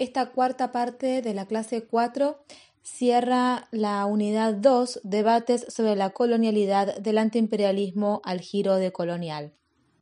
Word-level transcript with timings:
Esta 0.00 0.30
cuarta 0.30 0.72
parte 0.72 1.20
de 1.20 1.34
la 1.34 1.44
clase 1.44 1.84
4 1.84 2.42
cierra 2.80 3.68
la 3.70 4.06
unidad 4.06 4.54
2, 4.54 5.00
debates 5.04 5.66
sobre 5.68 5.94
la 5.94 6.08
colonialidad 6.08 6.96
del 7.00 7.18
antiimperialismo 7.18 8.22
al 8.24 8.40
giro 8.40 8.76
de 8.76 8.92
colonial. 8.92 9.52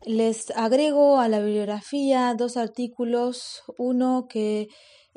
Les 0.04 0.52
agrego 0.52 1.18
a 1.18 1.26
la 1.26 1.40
bibliografía 1.40 2.32
dos 2.38 2.56
artículos, 2.56 3.64
uno 3.76 4.28
que 4.28 4.68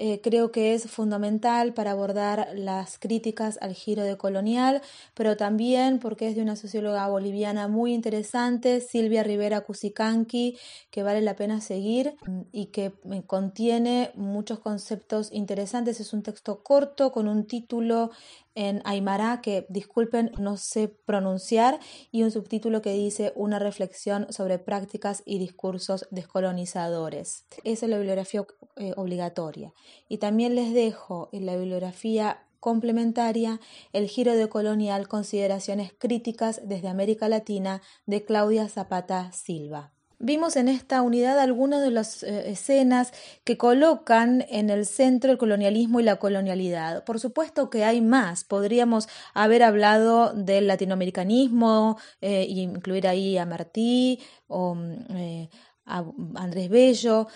eh, 0.04 0.20
creo 0.20 0.52
que 0.52 0.74
es 0.74 0.90
fundamental 0.90 1.76
para 1.76 1.92
abordar 1.92 2.48
las 2.56 2.98
críticas 2.98 3.60
al 3.62 3.76
giro 3.76 4.02
de 4.02 4.18
colonial, 4.18 4.82
pero 5.14 5.38
también 5.38 6.00
porque 6.00 6.28
es 6.28 6.36
de 6.36 6.42
una 6.42 6.56
socióloga 6.56 7.08
boliviana 7.08 7.68
muy 7.68 7.94
interesante, 7.94 8.82
Silvia 8.82 9.22
Rivera 9.22 9.62
Cusicanqui, 9.62 10.58
que 10.90 11.04
vale 11.04 11.22
la 11.22 11.36
pena 11.36 11.62
seguir 11.62 12.16
y 12.52 12.72
que 12.72 12.94
eh, 13.12 13.22
contiene 13.28 14.10
muchos 14.16 14.58
conceptos 14.58 15.32
interesantes. 15.32 16.00
Es 16.00 16.14
un 16.14 16.24
texto 16.24 16.64
corto 16.64 17.12
con 17.12 17.28
un 17.28 17.46
título 17.46 18.10
en 18.56 18.82
Aymara, 18.86 19.42
que 19.42 19.66
disculpen, 19.70 20.32
no 20.40 20.58
sé 20.58 20.88
pronunciar, 20.88 21.80
y 22.12 22.24
un 22.24 22.32
subtítulo 22.32 22.82
que 22.82 22.94
dice 22.94 23.32
Una 23.36 23.60
reflexión 23.60 24.28
sobre 24.32 24.60
prácticas 24.60 25.24
y 25.26 25.40
discursos 25.40 26.08
descolonizadores. 26.12 27.46
Esa 27.64 27.86
es 27.86 27.90
la 27.90 27.98
bibliografía 27.98 28.46
eh, 28.78 28.94
obligatoria. 28.96 29.74
Y 30.08 30.18
también 30.18 30.56
les 30.56 30.74
dejo 30.74 31.30
en 31.32 31.46
la 31.46 31.56
bibliografía 31.56 32.44
complementaria 32.60 33.60
El 33.92 34.08
giro 34.08 34.36
de 34.36 34.48
colonial, 34.48 35.08
consideraciones 35.08 35.94
críticas 35.98 36.62
desde 36.64 36.88
América 36.88 37.28
Latina 37.28 37.82
de 38.06 38.24
Claudia 38.24 38.70
Zapata 38.70 39.32
Silva. 39.32 39.92
Vimos 40.24 40.56
en 40.56 40.68
esta 40.68 41.02
unidad 41.02 41.40
algunas 41.40 41.82
de 41.82 41.90
las 41.90 42.22
eh, 42.22 42.52
escenas 42.52 43.12
que 43.44 43.58
colocan 43.58 44.46
en 44.50 44.70
el 44.70 44.86
centro 44.86 45.32
el 45.32 45.40
colonialismo 45.40 46.00
y 46.00 46.04
la 46.04 46.18
colonialidad. 46.18 47.04
Por 47.06 47.20
supuesto 47.20 47.72
que 47.72 47.84
hay 47.84 48.02
más. 48.02 48.44
Podríamos 48.44 49.10
haber 49.34 49.64
hablado 49.64 50.32
del 50.34 50.68
latinoamericanismo 50.68 51.98
e 52.22 52.44
incluir 52.44 53.08
ahí 53.08 53.38
a 53.40 53.48
Martí 53.48 54.20
o 54.48 54.76
mm, 54.76 55.48
a 55.86 56.06
Andrés 56.36 56.70
Bello, 56.70 57.28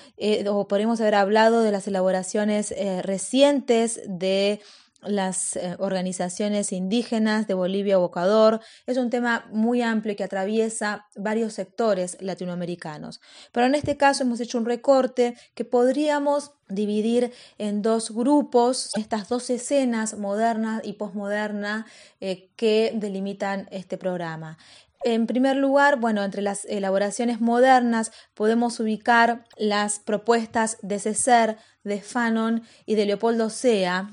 o 0.47 0.67
podríamos 0.67 1.01
haber 1.01 1.15
hablado 1.15 1.61
de 1.61 1.71
las 1.71 1.87
elaboraciones 1.87 2.73
recientes 3.01 3.99
de 4.07 4.61
las 5.05 5.55
eh, 5.55 5.75
organizaciones 5.79 6.71
indígenas 6.71 7.47
de 7.47 7.53
Bolivia 7.53 7.99
o 7.99 8.07
Ecuador. 8.07 8.61
Es 8.85 8.97
un 8.97 9.09
tema 9.09 9.45
muy 9.51 9.81
amplio 9.81 10.15
que 10.15 10.23
atraviesa 10.23 11.07
varios 11.15 11.53
sectores 11.53 12.17
latinoamericanos. 12.19 13.21
Pero 13.51 13.65
en 13.67 13.75
este 13.75 13.97
caso 13.97 14.23
hemos 14.23 14.39
hecho 14.39 14.57
un 14.57 14.65
recorte 14.65 15.35
que 15.53 15.65
podríamos 15.65 16.51
dividir 16.67 17.31
en 17.57 17.81
dos 17.81 18.11
grupos 18.11 18.91
estas 18.95 19.29
dos 19.29 19.49
escenas 19.49 20.17
modernas 20.17 20.81
y 20.83 20.93
posmodernas 20.93 21.85
eh, 22.21 22.49
que 22.55 22.91
delimitan 22.95 23.67
este 23.71 23.97
programa. 23.97 24.57
En 25.05 25.27
primer 25.27 25.55
lugar, 25.55 25.99
bueno, 25.99 26.23
entre 26.23 26.41
las 26.41 26.65
elaboraciones 26.65 27.39
modernas 27.39 28.11
podemos 28.33 28.79
ubicar 28.79 29.45
las 29.55 29.99
propuestas 29.99 30.77
de 30.81 30.97
César, 30.97 31.57
de 31.83 32.01
Fanon 32.01 32.63
y 32.87 32.95
de 32.95 33.05
Leopoldo 33.05 33.51
Sea, 33.51 34.09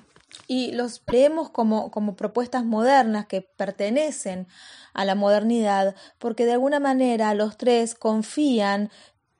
y 0.46 0.72
los 0.72 1.02
leemos 1.10 1.50
como, 1.50 1.90
como 1.90 2.16
propuestas 2.16 2.64
modernas 2.64 3.26
que 3.26 3.42
pertenecen 3.42 4.46
a 4.92 5.04
la 5.04 5.14
modernidad, 5.14 5.94
porque 6.18 6.44
de 6.44 6.52
alguna 6.52 6.80
manera 6.80 7.34
los 7.34 7.56
tres 7.56 7.94
confían 7.94 8.90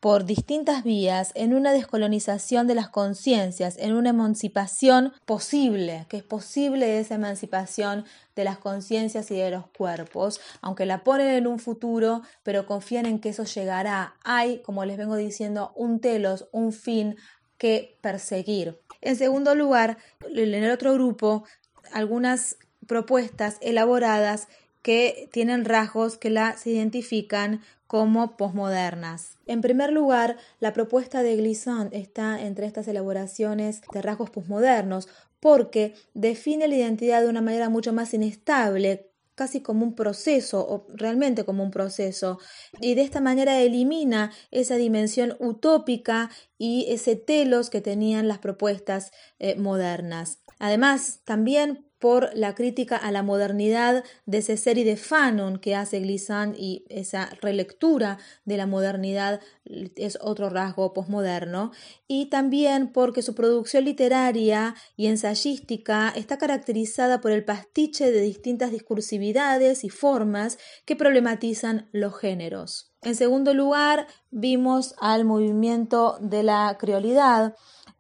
por 0.03 0.25
distintas 0.25 0.83
vías 0.83 1.31
en 1.37 1.55
una 1.55 1.71
descolonización 1.71 2.67
de 2.67 2.75
las 2.75 2.89
conciencias, 2.89 3.77
en 3.79 3.95
una 3.95 4.11
emancipación 4.11 5.13
posible, 5.27 6.07
que 6.09 6.17
es 6.17 6.25
posible 6.25 6.99
esa 6.99 7.15
emancipación 7.15 8.05
de 8.35 8.43
las 8.43 8.59
conciencias 8.59 9.31
y 9.31 9.37
de 9.37 9.53
los 9.53 9.69
cuerpos, 9.69 10.41
aunque 10.61 10.87
la 10.87 11.05
ponen 11.05 11.29
en 11.29 11.47
un 11.47 11.61
futuro, 11.61 12.23
pero 12.43 12.67
confían 12.67 13.07
en 13.07 13.21
que 13.21 13.29
eso 13.29 13.45
llegará. 13.45 14.17
Hay, 14.25 14.61
como 14.63 14.85
les 14.85 14.99
vengo 14.99 15.15
diciendo, 15.15 15.73
un 15.77 16.01
telos, 16.01 16.49
un 16.51 16.73
fin 16.73 17.17
que 17.63 17.97
perseguir. 18.01 18.81
En 19.01 19.15
segundo 19.15 19.55
lugar, 19.55 19.97
en 20.35 20.53
el 20.53 20.69
otro 20.73 20.95
grupo, 20.95 21.45
algunas 21.93 22.57
propuestas 22.89 23.59
elaboradas 23.61 24.49
que 24.83 25.29
tienen 25.31 25.65
rasgos 25.65 26.19
que 26.19 26.29
las 26.29 26.67
identifican 26.67 27.61
como 27.87 28.37
posmodernas. 28.37 29.39
En 29.47 29.61
primer 29.61 29.93
lugar, 29.93 30.39
la 30.59 30.73
propuesta 30.73 31.23
de 31.23 31.37
Glissant 31.37 31.95
está 31.95 32.43
entre 32.43 32.67
estas 32.67 32.89
elaboraciones 32.89 33.81
de 33.93 34.03
rasgos 34.03 34.31
posmodernos 34.31 35.09
porque 35.39 35.95
define 36.15 36.67
la 36.67 36.75
identidad 36.75 37.23
de 37.23 37.29
una 37.29 37.43
manera 37.43 37.69
mucho 37.69 37.93
más 37.93 38.13
inestable, 38.13 39.12
casi 39.35 39.61
como 39.61 39.85
un 39.85 39.95
proceso 39.95 40.67
o 40.67 40.87
realmente 40.95 41.45
como 41.45 41.63
un 41.63 41.71
proceso 41.71 42.39
y 42.81 42.95
de 42.95 43.03
esta 43.03 43.21
manera 43.21 43.61
elimina 43.61 44.33
esa 44.51 44.77
dimensión 44.77 45.37
utópica 45.39 46.31
y 46.59 46.87
ese 46.91 47.17
telos 47.17 47.71
que 47.71 47.81
tenían 47.81 48.29
las 48.29 48.39
propuestas 48.39 49.11
eh, 49.39 49.57
modernas. 49.57 50.43
Además, 50.59 51.21
también 51.25 51.92
por 52.03 52.31
la 52.35 52.57
crítica 52.57 52.97
a 52.97 53.13
la 53.13 53.23
modernidad 53.23 54.03
de 54.27 54.43
Césaire 54.43 54.81
y 54.81 54.85
de 54.85 54.97
Fanon 54.97 55.61
que 55.61 55.77
hace 55.77 56.01
Glissant 56.01 56.57
y 56.59 56.85
esa 56.89 57.27
relectura 57.41 58.19
de 58.45 58.57
la 58.57 58.67
modernidad 58.67 59.41
es 59.65 60.19
otro 60.21 60.51
rasgo 60.51 60.95
posmoderno 60.95 61.71
y 62.09 62.27
también 62.27 62.93
porque 62.93 63.23
su 63.23 63.37
producción 63.37 63.85
literaria 63.85 64.75
y 64.97 65.07
ensayística 65.07 66.13
está 66.17 66.39
caracterizada 66.39 67.21
por 67.21 67.31
el 67.31 67.45
pastiche 67.45 68.11
de 68.11 68.21
distintas 68.21 68.73
discursividades 68.73 69.85
y 69.85 69.89
formas 69.89 70.59
que 70.85 70.97
problematizan 70.97 71.89
los 71.93 72.19
géneros. 72.19 72.93
En 73.03 73.15
segundo 73.15 73.55
lugar, 73.55 74.09
vimos 74.33 74.97
al 75.01 75.25
movimiento 75.25 76.19
de 76.21 76.43
la 76.43 76.77
criolidad 76.81 77.55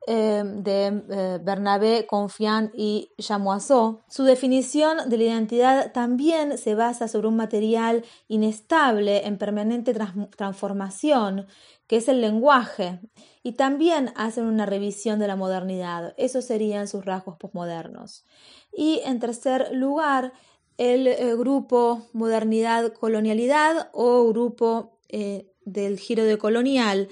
Em, 0.08 0.64
de 0.64 1.04
eh, 1.10 1.38
Bernabé, 1.40 2.06
Confiant 2.06 2.72
y 2.74 3.12
Chamoiseau. 3.20 4.00
Su 4.08 4.24
definición 4.24 5.08
de 5.08 5.16
la 5.16 5.22
identidad 5.22 5.92
también 5.92 6.58
se 6.58 6.74
basa 6.74 7.06
sobre 7.06 7.28
un 7.28 7.36
material 7.36 8.04
inestable 8.26 9.24
en 9.28 9.38
permanente 9.38 9.94
transformación, 10.36 11.46
que 11.86 11.98
es 11.98 12.08
el 12.08 12.20
lenguaje, 12.20 12.98
y 13.44 13.52
también 13.52 14.12
hacen 14.16 14.46
una 14.46 14.66
revisión 14.66 15.20
de 15.20 15.28
la 15.28 15.36
modernidad. 15.36 16.14
Esos 16.16 16.46
serían 16.46 16.88
sus 16.88 17.04
rasgos 17.04 17.36
posmodernos. 17.36 18.24
Y 18.72 19.02
en 19.04 19.20
tercer 19.20 19.70
lugar, 19.72 20.32
el 20.78 21.06
eh, 21.06 21.36
grupo 21.36 22.08
modernidad-colonialidad 22.12 23.90
o 23.92 24.26
grupo 24.26 24.98
eh, 25.08 25.46
del 25.64 26.00
giro 26.00 26.24
de 26.24 26.38
colonial. 26.38 27.08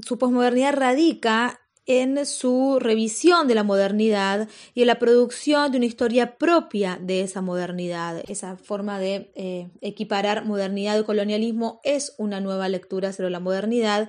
Su 0.00 0.16
posmodernidad 0.16 0.72
radica 0.74 1.60
en 1.86 2.24
su 2.26 2.78
revisión 2.80 3.48
de 3.48 3.54
la 3.54 3.62
modernidad 3.62 4.48
y 4.74 4.82
en 4.82 4.86
la 4.86 4.98
producción 4.98 5.70
de 5.70 5.78
una 5.78 5.86
historia 5.86 6.36
propia 6.36 6.98
de 7.00 7.22
esa 7.22 7.40
modernidad. 7.40 8.22
Esa 8.28 8.56
forma 8.56 8.98
de 8.98 9.32
eh, 9.34 9.68
equiparar 9.80 10.44
modernidad 10.44 10.98
y 10.98 11.04
colonialismo 11.04 11.80
es 11.84 12.14
una 12.18 12.40
nueva 12.40 12.68
lectura 12.68 13.12
sobre 13.12 13.30
la 13.30 13.40
modernidad 13.40 14.08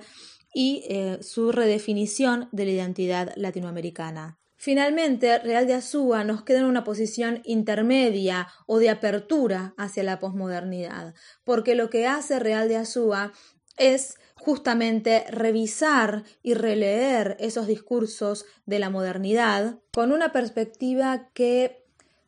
y 0.54 0.84
eh, 0.88 1.18
su 1.20 1.52
redefinición 1.52 2.48
de 2.52 2.64
la 2.64 2.70
identidad 2.70 3.32
latinoamericana. 3.36 4.38
Finalmente, 4.56 5.38
Real 5.38 5.66
de 5.66 5.74
Azúa 5.74 6.24
nos 6.24 6.42
queda 6.42 6.60
en 6.60 6.64
una 6.64 6.82
posición 6.82 7.42
intermedia 7.44 8.48
o 8.66 8.78
de 8.78 8.88
apertura 8.88 9.74
hacia 9.76 10.02
la 10.02 10.18
posmodernidad, 10.18 11.14
porque 11.44 11.74
lo 11.74 11.90
que 11.90 12.06
hace 12.06 12.38
Real 12.38 12.68
de 12.68 12.76
Azúa 12.76 13.32
es 13.76 14.18
justamente 14.46 15.24
revisar 15.28 16.22
y 16.40 16.54
releer 16.54 17.36
esos 17.40 17.66
discursos 17.66 18.46
de 18.64 18.78
la 18.78 18.90
modernidad 18.90 19.80
con 19.92 20.12
una 20.12 20.30
perspectiva 20.30 21.30
que 21.34 21.84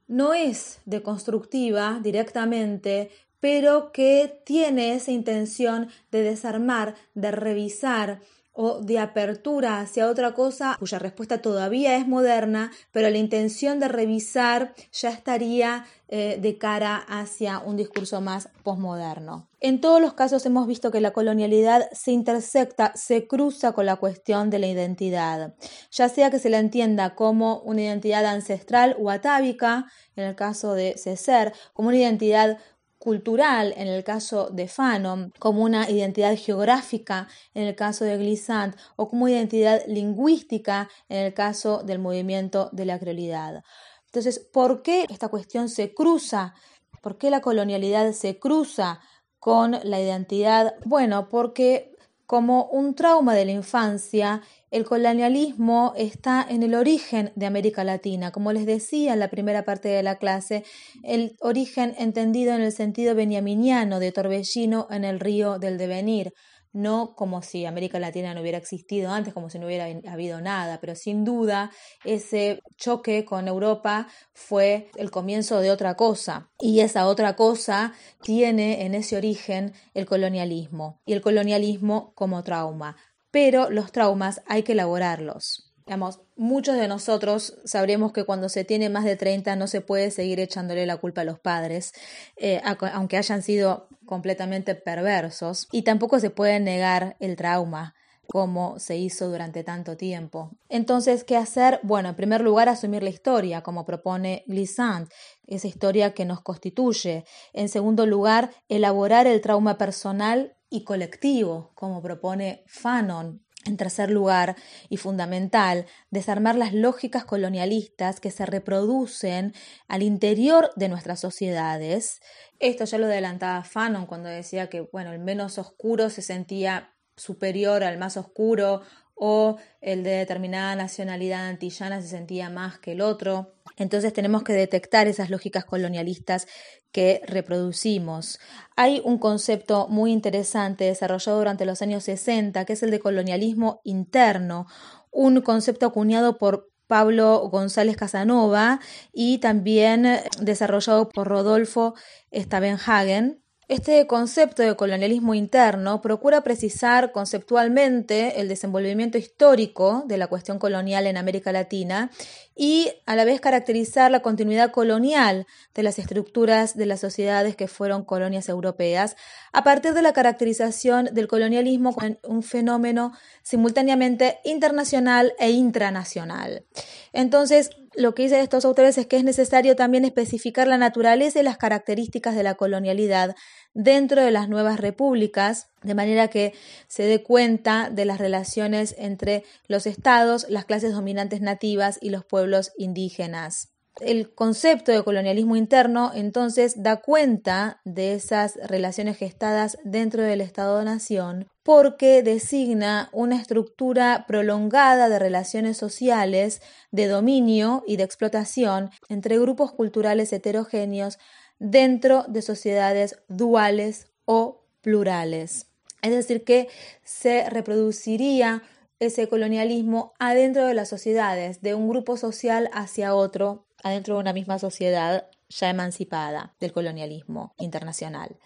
no 0.08 0.34
es 0.34 0.80
deconstructiva 0.84 2.00
directamente, 2.02 3.10
pero 3.38 3.92
que 3.92 4.42
tiene 4.44 4.94
esa 4.94 5.12
intención 5.12 5.90
de 6.10 6.22
desarmar, 6.22 6.96
de 7.14 7.30
revisar 7.30 8.20
o 8.60 8.80
de 8.80 8.98
apertura 8.98 9.78
hacia 9.78 10.08
otra 10.08 10.34
cosa 10.34 10.76
cuya 10.80 10.98
respuesta 10.98 11.40
todavía 11.40 11.96
es 11.96 12.08
moderna, 12.08 12.72
pero 12.90 13.08
la 13.08 13.16
intención 13.16 13.78
de 13.78 13.86
revisar 13.86 14.74
ya 14.90 15.10
estaría 15.10 15.86
eh, 16.08 16.38
de 16.42 16.58
cara 16.58 16.96
hacia 16.96 17.60
un 17.60 17.76
discurso 17.76 18.20
más 18.20 18.48
posmoderno. 18.64 19.46
En 19.60 19.80
todos 19.80 20.00
los 20.00 20.14
casos 20.14 20.44
hemos 20.44 20.66
visto 20.66 20.90
que 20.90 21.00
la 21.00 21.12
colonialidad 21.12 21.88
se 21.92 22.10
intersecta, 22.10 22.90
se 22.96 23.28
cruza 23.28 23.70
con 23.72 23.86
la 23.86 23.94
cuestión 23.94 24.50
de 24.50 24.58
la 24.58 24.66
identidad, 24.66 25.54
ya 25.92 26.08
sea 26.08 26.30
que 26.30 26.40
se 26.40 26.50
la 26.50 26.58
entienda 26.58 27.14
como 27.14 27.60
una 27.60 27.82
identidad 27.82 28.26
ancestral 28.26 28.96
o 28.98 29.10
atávica, 29.10 29.86
en 30.16 30.24
el 30.24 30.34
caso 30.34 30.74
de 30.74 30.98
César, 30.98 31.52
como 31.74 31.90
una 31.90 31.98
identidad 31.98 32.58
cultural 32.98 33.72
en 33.76 33.88
el 33.88 34.04
caso 34.04 34.50
de 34.50 34.68
Fanon, 34.68 35.32
como 35.38 35.62
una 35.62 35.88
identidad 35.90 36.36
geográfica 36.36 37.28
en 37.54 37.64
el 37.64 37.74
caso 37.74 38.04
de 38.04 38.16
Glissant 38.16 38.76
o 38.96 39.08
como 39.08 39.28
identidad 39.28 39.82
lingüística 39.86 40.88
en 41.08 41.24
el 41.24 41.34
caso 41.34 41.82
del 41.82 41.98
movimiento 41.98 42.68
de 42.72 42.84
la 42.84 42.98
creolidad. 42.98 43.62
Entonces, 44.06 44.38
¿por 44.38 44.82
qué 44.82 45.06
esta 45.08 45.28
cuestión 45.28 45.68
se 45.68 45.94
cruza? 45.94 46.54
¿Por 47.02 47.18
qué 47.18 47.30
la 47.30 47.40
colonialidad 47.40 48.12
se 48.12 48.38
cruza 48.38 49.00
con 49.38 49.76
la 49.82 50.00
identidad? 50.00 50.74
Bueno, 50.84 51.28
porque 51.28 51.97
como 52.28 52.66
un 52.66 52.94
trauma 52.94 53.34
de 53.34 53.46
la 53.46 53.52
infancia, 53.52 54.42
el 54.70 54.84
colonialismo 54.84 55.94
está 55.96 56.46
en 56.46 56.62
el 56.62 56.74
origen 56.74 57.32
de 57.36 57.46
América 57.46 57.84
Latina. 57.84 58.32
Como 58.32 58.52
les 58.52 58.66
decía 58.66 59.14
en 59.14 59.20
la 59.20 59.30
primera 59.30 59.64
parte 59.64 59.88
de 59.88 60.02
la 60.02 60.16
clase, 60.16 60.62
el 61.02 61.36
origen 61.40 61.94
entendido 61.96 62.54
en 62.54 62.60
el 62.60 62.72
sentido 62.72 63.14
beniaminiano 63.14 63.98
de 63.98 64.12
Torbellino 64.12 64.88
en 64.90 65.04
el 65.04 65.20
río 65.20 65.58
del 65.58 65.78
devenir 65.78 66.34
no 66.72 67.14
como 67.16 67.42
si 67.42 67.66
América 67.66 67.98
Latina 67.98 68.34
no 68.34 68.40
hubiera 68.40 68.58
existido 68.58 69.10
antes, 69.10 69.34
como 69.34 69.50
si 69.50 69.58
no 69.58 69.66
hubiera 69.66 69.86
habido 70.10 70.40
nada, 70.40 70.78
pero 70.80 70.94
sin 70.94 71.24
duda 71.24 71.70
ese 72.04 72.60
choque 72.76 73.24
con 73.24 73.48
Europa 73.48 74.08
fue 74.32 74.90
el 74.96 75.10
comienzo 75.10 75.60
de 75.60 75.70
otra 75.70 75.94
cosa 75.94 76.50
y 76.58 76.80
esa 76.80 77.06
otra 77.06 77.36
cosa 77.36 77.92
tiene 78.22 78.84
en 78.84 78.94
ese 78.94 79.16
origen 79.16 79.72
el 79.94 80.06
colonialismo 80.06 81.00
y 81.04 81.12
el 81.12 81.20
colonialismo 81.20 82.12
como 82.14 82.42
trauma, 82.42 82.96
pero 83.30 83.70
los 83.70 83.92
traumas 83.92 84.42
hay 84.46 84.62
que 84.62 84.72
elaborarlos. 84.72 85.67
Digamos, 85.88 86.20
muchos 86.36 86.76
de 86.76 86.86
nosotros 86.86 87.56
sabremos 87.64 88.12
que 88.12 88.24
cuando 88.24 88.50
se 88.50 88.62
tiene 88.62 88.90
más 88.90 89.04
de 89.04 89.16
30 89.16 89.56
no 89.56 89.66
se 89.66 89.80
puede 89.80 90.10
seguir 90.10 90.38
echándole 90.38 90.84
la 90.84 90.98
culpa 90.98 91.22
a 91.22 91.24
los 91.24 91.38
padres, 91.38 91.94
eh, 92.36 92.60
aunque 92.92 93.16
hayan 93.16 93.42
sido 93.42 93.88
completamente 94.04 94.74
perversos, 94.74 95.66
y 95.72 95.84
tampoco 95.84 96.20
se 96.20 96.28
puede 96.28 96.60
negar 96.60 97.16
el 97.20 97.36
trauma 97.36 97.94
como 98.26 98.78
se 98.78 98.98
hizo 98.98 99.30
durante 99.30 99.64
tanto 99.64 99.96
tiempo. 99.96 100.50
Entonces, 100.68 101.24
¿qué 101.24 101.38
hacer? 101.38 101.80
Bueno, 101.82 102.10
en 102.10 102.16
primer 102.16 102.42
lugar, 102.42 102.68
asumir 102.68 103.02
la 103.02 103.08
historia, 103.08 103.62
como 103.62 103.86
propone 103.86 104.44
Glissant, 104.46 105.10
esa 105.46 105.68
historia 105.68 106.12
que 106.12 106.26
nos 106.26 106.42
constituye. 106.42 107.24
En 107.54 107.70
segundo 107.70 108.04
lugar, 108.04 108.50
elaborar 108.68 109.26
el 109.26 109.40
trauma 109.40 109.78
personal 109.78 110.54
y 110.68 110.84
colectivo, 110.84 111.72
como 111.74 112.02
propone 112.02 112.64
Fanon, 112.66 113.42
en 113.68 113.76
tercer 113.76 114.10
lugar, 114.10 114.56
y 114.88 114.96
fundamental, 114.96 115.86
desarmar 116.10 116.56
las 116.56 116.74
lógicas 116.74 117.24
colonialistas 117.24 118.20
que 118.20 118.30
se 118.30 118.46
reproducen 118.46 119.54
al 119.86 120.02
interior 120.02 120.70
de 120.76 120.88
nuestras 120.88 121.20
sociedades. 121.20 122.20
Esto 122.58 122.84
ya 122.84 122.98
lo 122.98 123.06
adelantaba 123.06 123.62
Fanon 123.64 124.06
cuando 124.06 124.28
decía 124.28 124.68
que 124.68 124.80
bueno, 124.80 125.12
el 125.12 125.20
menos 125.20 125.58
oscuro 125.58 126.10
se 126.10 126.22
sentía 126.22 126.94
superior 127.16 127.84
al 127.84 127.98
más 127.98 128.16
oscuro 128.16 128.82
o 129.18 129.56
el 129.80 130.04
de 130.04 130.10
determinada 130.10 130.76
nacionalidad 130.76 131.48
antillana 131.48 132.00
se 132.00 132.08
sentía 132.08 132.50
más 132.50 132.78
que 132.78 132.92
el 132.92 133.00
otro. 133.00 133.54
Entonces 133.76 134.12
tenemos 134.12 134.44
que 134.44 134.52
detectar 134.52 135.08
esas 135.08 135.30
lógicas 135.30 135.64
colonialistas 135.64 136.46
que 136.92 137.20
reproducimos. 137.26 138.38
Hay 138.76 139.02
un 139.04 139.18
concepto 139.18 139.88
muy 139.88 140.12
interesante 140.12 140.84
desarrollado 140.84 141.38
durante 141.38 141.66
los 141.66 141.82
años 141.82 142.04
60, 142.04 142.64
que 142.64 142.72
es 142.72 142.82
el 142.82 142.90
de 142.90 143.00
colonialismo 143.00 143.80
interno, 143.84 144.66
un 145.10 145.40
concepto 145.40 145.86
acuñado 145.86 146.38
por 146.38 146.70
Pablo 146.86 147.48
González 147.50 147.96
Casanova 147.96 148.80
y 149.12 149.38
también 149.38 150.06
desarrollado 150.40 151.08
por 151.10 151.28
Rodolfo 151.28 151.94
Stavenhagen 152.32 153.42
este 153.68 154.06
concepto 154.06 154.62
de 154.62 154.74
colonialismo 154.76 155.34
interno 155.34 156.00
procura 156.00 156.40
precisar 156.40 157.12
conceptualmente 157.12 158.40
el 158.40 158.48
desenvolvimiento 158.48 159.18
histórico 159.18 160.04
de 160.06 160.16
la 160.16 160.26
cuestión 160.26 160.58
colonial 160.58 161.06
en 161.06 161.18
América 161.18 161.52
Latina 161.52 162.10
y 162.56 162.90
a 163.04 163.14
la 163.14 163.26
vez 163.26 163.42
caracterizar 163.42 164.10
la 164.10 164.20
continuidad 164.20 164.70
colonial 164.70 165.46
de 165.74 165.82
las 165.82 165.98
estructuras 165.98 166.78
de 166.78 166.86
las 166.86 167.00
sociedades 167.00 167.56
que 167.56 167.68
fueron 167.68 168.04
colonias 168.04 168.48
europeas 168.48 169.16
a 169.52 169.64
partir 169.64 169.92
de 169.92 170.00
la 170.00 170.14
caracterización 170.14 171.10
del 171.12 171.28
colonialismo 171.28 171.94
como 171.94 172.16
un 172.22 172.42
fenómeno 172.42 173.12
simultáneamente 173.42 174.38
internacional 174.44 175.34
e 175.38 175.50
intranacional. 175.50 176.64
Entonces, 177.12 177.70
lo 177.98 178.14
que 178.14 178.22
dicen 178.22 178.38
estos 178.38 178.64
autores 178.64 178.96
es 178.96 179.06
que 179.06 179.16
es 179.16 179.24
necesario 179.24 179.74
también 179.74 180.04
especificar 180.04 180.68
la 180.68 180.78
naturaleza 180.78 181.40
y 181.40 181.42
las 181.42 181.58
características 181.58 182.36
de 182.36 182.44
la 182.44 182.54
colonialidad 182.54 183.34
dentro 183.74 184.22
de 184.22 184.30
las 184.30 184.48
nuevas 184.48 184.78
repúblicas, 184.78 185.68
de 185.82 185.96
manera 185.96 186.28
que 186.28 186.54
se 186.86 187.02
dé 187.02 187.24
cuenta 187.24 187.90
de 187.90 188.04
las 188.04 188.18
relaciones 188.18 188.94
entre 188.98 189.42
los 189.66 189.86
estados, 189.86 190.46
las 190.48 190.64
clases 190.64 190.92
dominantes 190.92 191.40
nativas 191.40 191.98
y 192.00 192.10
los 192.10 192.24
pueblos 192.24 192.70
indígenas. 192.78 193.77
El 194.00 194.32
concepto 194.32 194.92
de 194.92 195.02
colonialismo 195.02 195.56
interno 195.56 196.12
entonces 196.14 196.82
da 196.82 197.00
cuenta 197.00 197.80
de 197.84 198.14
esas 198.14 198.56
relaciones 198.56 199.16
gestadas 199.16 199.76
dentro 199.82 200.22
del 200.22 200.40
Estado-nación 200.40 201.48
porque 201.64 202.22
designa 202.22 203.10
una 203.12 203.36
estructura 203.40 204.24
prolongada 204.26 205.08
de 205.08 205.18
relaciones 205.18 205.76
sociales, 205.76 206.62
de 206.92 207.08
dominio 207.08 207.82
y 207.86 207.96
de 207.96 208.04
explotación 208.04 208.90
entre 209.08 209.38
grupos 209.38 209.72
culturales 209.72 210.32
heterogéneos 210.32 211.18
dentro 211.58 212.24
de 212.28 212.42
sociedades 212.42 213.16
duales 213.28 214.06
o 214.24 214.64
plurales. 214.80 215.66
Es 216.02 216.12
decir, 216.12 216.44
que 216.44 216.68
se 217.02 217.50
reproduciría 217.50 218.62
ese 219.00 219.28
colonialismo 219.28 220.14
adentro 220.18 220.66
de 220.66 220.74
las 220.74 220.88
sociedades, 220.88 221.60
de 221.60 221.74
un 221.74 221.88
grupo 221.88 222.16
social 222.16 222.70
hacia 222.72 223.14
otro, 223.14 223.67
adentro 223.82 224.14
de 224.14 224.20
una 224.20 224.32
misma 224.32 224.58
sociedad 224.58 225.26
ya 225.48 225.70
emancipada 225.70 226.54
del 226.60 226.72
colonialismo 226.72 227.54
internacional. 227.58 228.36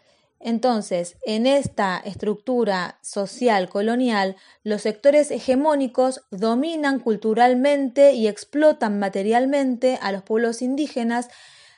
Entonces, 0.45 1.17
en 1.25 1.47
esta 1.47 2.03
estructura 2.05 2.99
social 3.01 3.69
colonial, 3.69 4.37
los 4.65 4.83
sectores 4.83 5.31
hegemónicos 5.31 6.23
dominan 6.33 6.99
culturalmente 6.99 8.13
y 8.15 8.27
explotan 8.27 8.99
materialmente 8.99 10.01
a 10.03 10.11
los 10.11 10.23
pueblos 10.23 10.61
indígenas, 10.61 11.29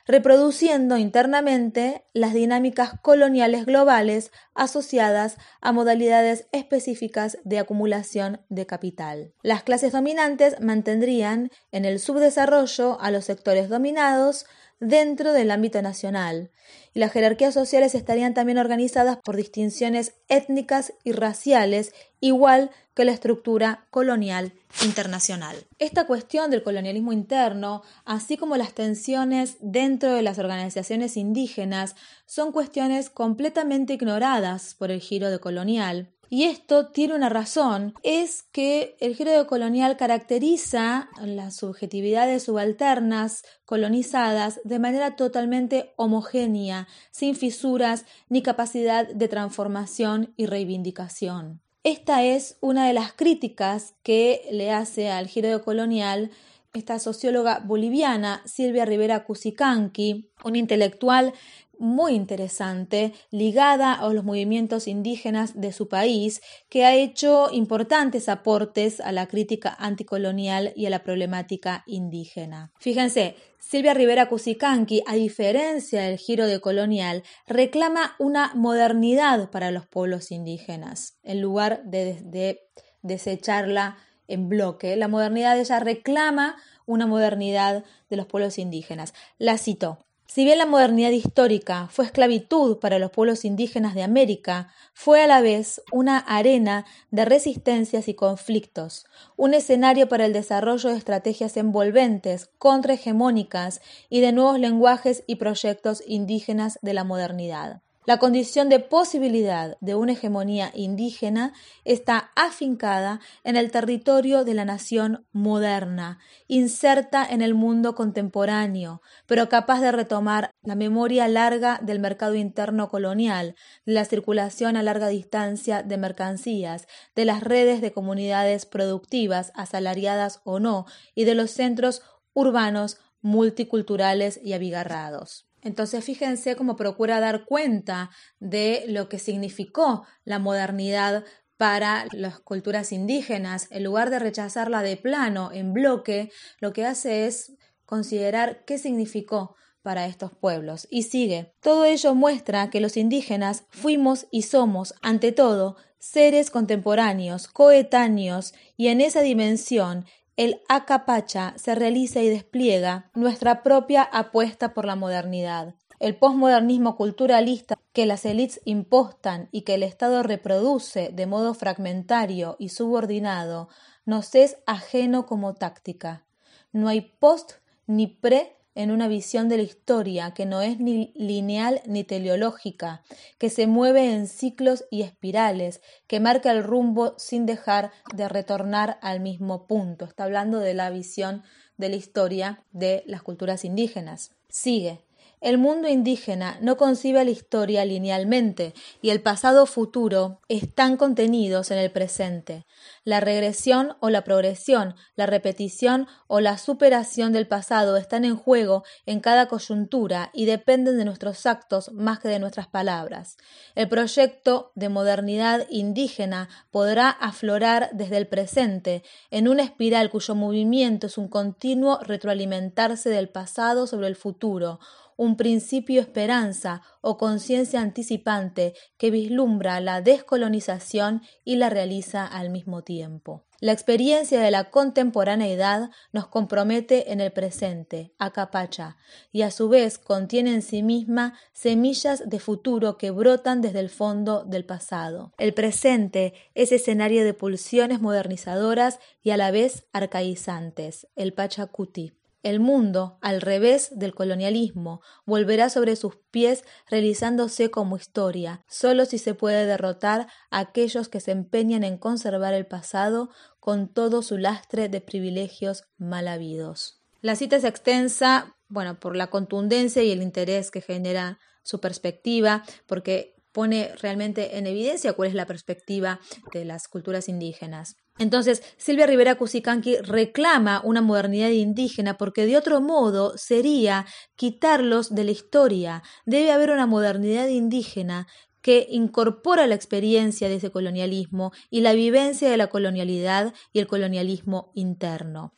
reproduciendo 0.06 0.96
internamente 0.96 2.04
las 2.12 2.34
dinámicas 2.34 3.00
coloniales 3.00 3.66
globales 3.66 4.30
asociadas 4.54 5.36
a 5.60 5.72
modalidades 5.72 6.46
específicas 6.52 7.38
de 7.44 7.58
acumulación 7.58 8.40
de 8.48 8.66
capital. 8.66 9.32
Las 9.42 9.62
clases 9.62 9.92
dominantes 9.92 10.60
mantendrían 10.60 11.50
en 11.72 11.84
el 11.84 11.98
subdesarrollo 11.98 13.00
a 13.00 13.10
los 13.10 13.24
sectores 13.24 13.68
dominados, 13.68 14.46
dentro 14.80 15.32
del 15.32 15.50
ámbito 15.50 15.80
nacional, 15.82 16.50
y 16.92 17.00
las 17.00 17.12
jerarquías 17.12 17.54
sociales 17.54 17.94
estarían 17.94 18.34
también 18.34 18.58
organizadas 18.58 19.18
por 19.18 19.36
distinciones 19.36 20.14
étnicas 20.28 20.92
y 21.02 21.12
raciales, 21.12 21.92
igual 22.20 22.70
que 22.94 23.04
la 23.04 23.12
estructura 23.12 23.86
colonial 23.90 24.52
internacional. 24.84 25.56
Esta 25.78 26.06
cuestión 26.06 26.50
del 26.50 26.62
colonialismo 26.62 27.12
interno, 27.12 27.82
así 28.04 28.36
como 28.36 28.56
las 28.56 28.72
tensiones 28.72 29.56
dentro 29.60 30.14
de 30.14 30.22
las 30.22 30.38
organizaciones 30.38 31.16
indígenas, 31.16 31.96
son 32.26 32.52
cuestiones 32.52 33.10
completamente 33.10 33.94
ignoradas 33.94 34.74
por 34.74 34.90
el 34.90 35.00
giro 35.00 35.30
de 35.30 35.40
colonial 35.40 36.13
y 36.28 36.44
esto 36.44 36.88
tiene 36.88 37.14
una 37.14 37.28
razón, 37.28 37.94
es 38.02 38.42
que 38.42 38.96
el 39.00 39.14
giro 39.14 39.46
colonial 39.46 39.96
caracteriza 39.96 41.08
las 41.22 41.56
subjetividades 41.56 42.44
subalternas 42.44 43.44
colonizadas 43.64 44.60
de 44.64 44.78
manera 44.78 45.16
totalmente 45.16 45.92
homogénea, 45.96 46.88
sin 47.10 47.36
fisuras 47.36 48.04
ni 48.28 48.42
capacidad 48.42 49.08
de 49.08 49.28
transformación 49.28 50.32
y 50.36 50.46
reivindicación. 50.46 51.60
Esta 51.82 52.24
es 52.24 52.56
una 52.60 52.86
de 52.86 52.94
las 52.94 53.12
críticas 53.12 53.94
que 54.02 54.48
le 54.50 54.70
hace 54.70 55.10
al 55.10 55.28
giro 55.28 55.62
colonial 55.62 56.30
esta 56.74 56.98
socióloga 56.98 57.60
boliviana 57.60 58.42
Silvia 58.46 58.84
Rivera 58.84 59.24
Cusicanqui, 59.24 60.30
un 60.44 60.56
intelectual 60.56 61.32
muy 61.78 62.14
interesante 62.14 63.12
ligada 63.30 63.94
a 63.94 64.08
los 64.12 64.24
movimientos 64.24 64.88
indígenas 64.88 65.60
de 65.60 65.72
su 65.72 65.88
país, 65.88 66.40
que 66.68 66.84
ha 66.84 66.94
hecho 66.94 67.48
importantes 67.52 68.28
aportes 68.28 69.00
a 69.00 69.12
la 69.12 69.26
crítica 69.26 69.74
anticolonial 69.78 70.72
y 70.76 70.86
a 70.86 70.90
la 70.90 71.02
problemática 71.02 71.84
indígena. 71.86 72.72
Fíjense, 72.78 73.36
Silvia 73.58 73.94
Rivera 73.94 74.28
Cusicanqui, 74.28 75.02
a 75.06 75.14
diferencia 75.14 76.02
del 76.02 76.18
giro 76.18 76.46
de 76.46 76.60
colonial, 76.60 77.22
reclama 77.46 78.14
una 78.18 78.52
modernidad 78.54 79.50
para 79.50 79.70
los 79.70 79.86
pueblos 79.86 80.30
indígenas, 80.30 81.18
en 81.22 81.40
lugar 81.40 81.82
de, 81.84 82.20
de 82.22 82.60
desecharla 83.02 83.96
en 84.28 84.48
bloque. 84.48 84.96
La 84.96 85.08
modernidad 85.08 85.58
ella 85.58 85.80
reclama 85.80 86.56
una 86.86 87.06
modernidad 87.06 87.84
de 88.10 88.16
los 88.16 88.26
pueblos 88.26 88.58
indígenas. 88.58 89.14
La 89.38 89.58
cito. 89.58 89.98
Si 90.34 90.44
bien 90.44 90.58
la 90.58 90.66
modernidad 90.66 91.12
histórica 91.12 91.86
fue 91.92 92.06
esclavitud 92.06 92.78
para 92.80 92.98
los 92.98 93.12
pueblos 93.12 93.44
indígenas 93.44 93.94
de 93.94 94.02
América, 94.02 94.66
fue 94.92 95.22
a 95.22 95.28
la 95.28 95.40
vez 95.40 95.80
una 95.92 96.18
arena 96.18 96.86
de 97.12 97.24
resistencias 97.24 98.08
y 98.08 98.14
conflictos, 98.14 99.06
un 99.36 99.54
escenario 99.54 100.08
para 100.08 100.26
el 100.26 100.32
desarrollo 100.32 100.90
de 100.90 100.96
estrategias 100.96 101.56
envolventes, 101.56 102.50
contrahegemónicas 102.58 103.80
y 104.10 104.22
de 104.22 104.32
nuevos 104.32 104.58
lenguajes 104.58 105.22
y 105.28 105.36
proyectos 105.36 106.02
indígenas 106.04 106.80
de 106.82 106.94
la 106.94 107.04
modernidad. 107.04 107.82
La 108.06 108.18
condición 108.18 108.68
de 108.68 108.80
posibilidad 108.80 109.78
de 109.80 109.94
una 109.94 110.12
hegemonía 110.12 110.70
indígena 110.74 111.54
está 111.84 112.32
afincada 112.36 113.20
en 113.44 113.56
el 113.56 113.70
territorio 113.70 114.44
de 114.44 114.52
la 114.52 114.66
nación 114.66 115.26
moderna, 115.32 116.18
inserta 116.46 117.24
en 117.24 117.40
el 117.40 117.54
mundo 117.54 117.94
contemporáneo, 117.94 119.00
pero 119.24 119.48
capaz 119.48 119.80
de 119.80 119.90
retomar 119.90 120.50
la 120.62 120.74
memoria 120.74 121.28
larga 121.28 121.80
del 121.82 121.98
mercado 121.98 122.34
interno 122.34 122.90
colonial, 122.90 123.54
de 123.86 123.94
la 123.94 124.04
circulación 124.04 124.76
a 124.76 124.82
larga 124.82 125.08
distancia 125.08 125.82
de 125.82 125.96
mercancías, 125.96 126.86
de 127.14 127.24
las 127.24 127.42
redes 127.42 127.80
de 127.80 127.92
comunidades 127.92 128.66
productivas, 128.66 129.50
asalariadas 129.54 130.42
o 130.44 130.60
no, 130.60 130.84
y 131.14 131.24
de 131.24 131.34
los 131.34 131.52
centros 131.52 132.02
urbanos 132.34 132.98
multiculturales 133.22 134.38
y 134.42 134.52
abigarrados. 134.52 135.46
Entonces 135.64 136.04
fíjense 136.04 136.54
cómo 136.54 136.76
procura 136.76 137.18
dar 137.18 137.44
cuenta 137.46 138.10
de 138.38 138.84
lo 138.86 139.08
que 139.08 139.18
significó 139.18 140.06
la 140.24 140.38
modernidad 140.38 141.24
para 141.56 142.06
las 142.12 142.38
culturas 142.38 142.92
indígenas. 142.92 143.66
En 143.70 143.82
lugar 143.82 144.10
de 144.10 144.18
rechazarla 144.18 144.82
de 144.82 144.96
plano, 144.96 145.50
en 145.52 145.72
bloque, 145.72 146.30
lo 146.60 146.72
que 146.72 146.84
hace 146.84 147.26
es 147.26 147.54
considerar 147.86 148.64
qué 148.64 148.78
significó 148.78 149.56
para 149.82 150.06
estos 150.06 150.32
pueblos. 150.32 150.86
Y 150.90 151.02
sigue, 151.02 151.54
todo 151.60 151.84
ello 151.84 152.14
muestra 152.14 152.70
que 152.70 152.80
los 152.80 152.96
indígenas 152.96 153.64
fuimos 153.70 154.26
y 154.30 154.42
somos, 154.42 154.94
ante 155.02 155.32
todo, 155.32 155.76
seres 155.98 156.50
contemporáneos, 156.50 157.48
coetáneos, 157.48 158.54
y 158.76 158.88
en 158.88 159.00
esa 159.00 159.20
dimensión 159.20 160.06
el 160.36 160.62
Acapacha 160.68 161.54
se 161.56 161.74
realiza 161.74 162.20
y 162.20 162.28
despliega 162.28 163.10
nuestra 163.14 163.62
propia 163.62 164.02
apuesta 164.02 164.74
por 164.74 164.84
la 164.84 164.96
modernidad. 164.96 165.74
El 166.00 166.16
posmodernismo 166.16 166.96
culturalista 166.96 167.78
que 167.92 168.04
las 168.04 168.24
élites 168.24 168.60
impostan 168.64 169.48
y 169.52 169.62
que 169.62 169.74
el 169.74 169.84
Estado 169.84 170.22
reproduce 170.22 171.10
de 171.12 171.26
modo 171.26 171.54
fragmentario 171.54 172.56
y 172.58 172.70
subordinado 172.70 173.68
nos 174.04 174.34
es 174.34 174.58
ajeno 174.66 175.24
como 175.24 175.54
táctica. 175.54 176.24
No 176.72 176.88
hay 176.88 177.00
post 177.00 177.52
ni 177.86 178.08
pre 178.08 178.56
en 178.74 178.90
una 178.90 179.08
visión 179.08 179.48
de 179.48 179.56
la 179.56 179.62
historia 179.62 180.32
que 180.32 180.46
no 180.46 180.60
es 180.60 180.78
ni 180.80 181.12
lineal 181.14 181.80
ni 181.86 182.04
teleológica, 182.04 183.02
que 183.38 183.50
se 183.50 183.66
mueve 183.66 184.12
en 184.12 184.26
ciclos 184.26 184.84
y 184.90 185.02
espirales, 185.02 185.80
que 186.06 186.20
marca 186.20 186.50
el 186.50 186.64
rumbo 186.64 187.14
sin 187.18 187.46
dejar 187.46 187.92
de 188.14 188.28
retornar 188.28 188.98
al 189.02 189.20
mismo 189.20 189.66
punto. 189.66 190.04
Está 190.04 190.24
hablando 190.24 190.58
de 190.58 190.74
la 190.74 190.90
visión 190.90 191.42
de 191.76 191.88
la 191.88 191.96
historia 191.96 192.62
de 192.72 193.02
las 193.06 193.22
culturas 193.22 193.64
indígenas. 193.64 194.32
Sigue. 194.48 195.00
El 195.44 195.58
mundo 195.58 195.88
indígena 195.88 196.56
no 196.62 196.78
concibe 196.78 197.22
la 197.22 197.30
historia 197.30 197.84
linealmente 197.84 198.72
y 199.02 199.10
el 199.10 199.20
pasado 199.20 199.66
futuro 199.66 200.40
están 200.48 200.96
contenidos 200.96 201.70
en 201.70 201.76
el 201.76 201.90
presente. 201.90 202.64
La 203.04 203.20
regresión 203.20 203.94
o 204.00 204.08
la 204.08 204.24
progresión, 204.24 204.94
la 205.16 205.26
repetición 205.26 206.06
o 206.28 206.40
la 206.40 206.56
superación 206.56 207.34
del 207.34 207.46
pasado 207.46 207.98
están 207.98 208.24
en 208.24 208.36
juego 208.36 208.84
en 209.04 209.20
cada 209.20 209.46
coyuntura 209.46 210.30
y 210.32 210.46
dependen 210.46 210.96
de 210.96 211.04
nuestros 211.04 211.44
actos 211.44 211.92
más 211.92 212.20
que 212.20 212.28
de 212.28 212.38
nuestras 212.38 212.66
palabras. 212.66 213.36
El 213.74 213.90
proyecto 213.90 214.72
de 214.74 214.88
modernidad 214.88 215.66
indígena 215.68 216.48
podrá 216.70 217.10
aflorar 217.10 217.90
desde 217.92 218.16
el 218.16 218.28
presente 218.28 219.02
en 219.30 219.48
una 219.48 219.64
espiral 219.64 220.08
cuyo 220.08 220.34
movimiento 220.34 221.06
es 221.06 221.18
un 221.18 221.28
continuo 221.28 221.98
retroalimentarse 222.00 223.10
del 223.10 223.28
pasado 223.28 223.86
sobre 223.86 224.06
el 224.06 224.16
futuro, 224.16 224.80
un 225.16 225.36
principio 225.36 226.00
esperanza 226.00 226.82
o 227.00 227.16
conciencia 227.16 227.80
anticipante 227.80 228.74
que 228.98 229.10
vislumbra 229.10 229.80
la 229.80 230.00
descolonización 230.00 231.22
y 231.44 231.56
la 231.56 231.70
realiza 231.70 232.26
al 232.26 232.50
mismo 232.50 232.82
tiempo. 232.82 233.44
La 233.60 233.72
experiencia 233.72 234.40
de 234.40 234.50
la 234.50 234.70
contemporaneidad 234.70 235.90
nos 236.12 236.26
compromete 236.26 237.12
en 237.12 237.22
el 237.22 237.32
presente, 237.32 238.12
a 238.18 238.30
capacha, 238.30 238.98
y 239.32 239.40
a 239.40 239.50
su 239.50 239.70
vez 239.70 239.96
contiene 239.96 240.52
en 240.52 240.60
sí 240.60 240.82
misma 240.82 241.32
semillas 241.54 242.28
de 242.28 242.40
futuro 242.40 242.98
que 242.98 243.10
brotan 243.10 243.62
desde 243.62 243.80
el 243.80 243.88
fondo 243.88 244.44
del 244.44 244.66
pasado. 244.66 245.32
El 245.38 245.54
presente 245.54 246.34
es 246.54 246.72
escenario 246.72 247.24
de 247.24 247.32
pulsiones 247.32 248.02
modernizadoras 248.02 248.98
y 249.22 249.30
a 249.30 249.38
la 249.38 249.50
vez 249.50 249.86
arcaizantes, 249.92 251.06
el 251.16 251.32
Pachacuti. 251.32 252.12
El 252.44 252.60
mundo, 252.60 253.16
al 253.22 253.40
revés 253.40 253.88
del 253.98 254.14
colonialismo, 254.14 255.00
volverá 255.24 255.70
sobre 255.70 255.96
sus 255.96 256.16
pies 256.30 256.62
realizándose 256.90 257.70
como 257.70 257.96
historia, 257.96 258.62
solo 258.68 259.06
si 259.06 259.16
se 259.16 259.32
puede 259.32 259.64
derrotar 259.64 260.28
a 260.50 260.58
aquellos 260.58 261.08
que 261.08 261.20
se 261.20 261.30
empeñan 261.30 261.84
en 261.84 261.96
conservar 261.96 262.52
el 262.52 262.66
pasado 262.66 263.30
con 263.60 263.88
todo 263.88 264.20
su 264.20 264.36
lastre 264.36 264.90
de 264.90 265.00
privilegios 265.00 265.84
mal 265.96 266.28
habidos. 266.28 267.00
La 267.22 267.34
cita 267.34 267.56
es 267.56 267.64
extensa, 267.64 268.54
bueno, 268.68 269.00
por 269.00 269.16
la 269.16 269.28
contundencia 269.28 270.02
y 270.02 270.10
el 270.10 270.20
interés 270.20 270.70
que 270.70 270.82
genera 270.82 271.38
su 271.62 271.80
perspectiva, 271.80 272.62
porque 272.84 273.36
pone 273.52 273.90
realmente 274.02 274.58
en 274.58 274.66
evidencia 274.66 275.14
cuál 275.14 275.30
es 275.30 275.34
la 275.34 275.46
perspectiva 275.46 276.20
de 276.52 276.66
las 276.66 276.88
culturas 276.88 277.30
indígenas. 277.30 277.96
Entonces, 278.18 278.62
Silvia 278.76 279.06
Rivera 279.06 279.34
Cusicanqui 279.34 279.96
reclama 279.96 280.80
una 280.84 281.02
modernidad 281.02 281.50
indígena 281.50 282.16
porque 282.16 282.46
de 282.46 282.56
otro 282.56 282.80
modo 282.80 283.36
sería 283.36 284.06
quitarlos 284.36 285.14
de 285.14 285.24
la 285.24 285.32
historia. 285.32 286.02
Debe 286.24 286.52
haber 286.52 286.70
una 286.70 286.86
modernidad 286.86 287.48
indígena 287.48 288.28
que 288.62 288.86
incorpora 288.88 289.66
la 289.66 289.74
experiencia 289.74 290.48
de 290.48 290.56
ese 290.56 290.70
colonialismo 290.70 291.52
y 291.70 291.80
la 291.80 291.92
vivencia 291.92 292.48
de 292.48 292.56
la 292.56 292.68
colonialidad 292.68 293.52
y 293.72 293.80
el 293.80 293.86
colonialismo 293.86 294.70
interno. 294.74 295.52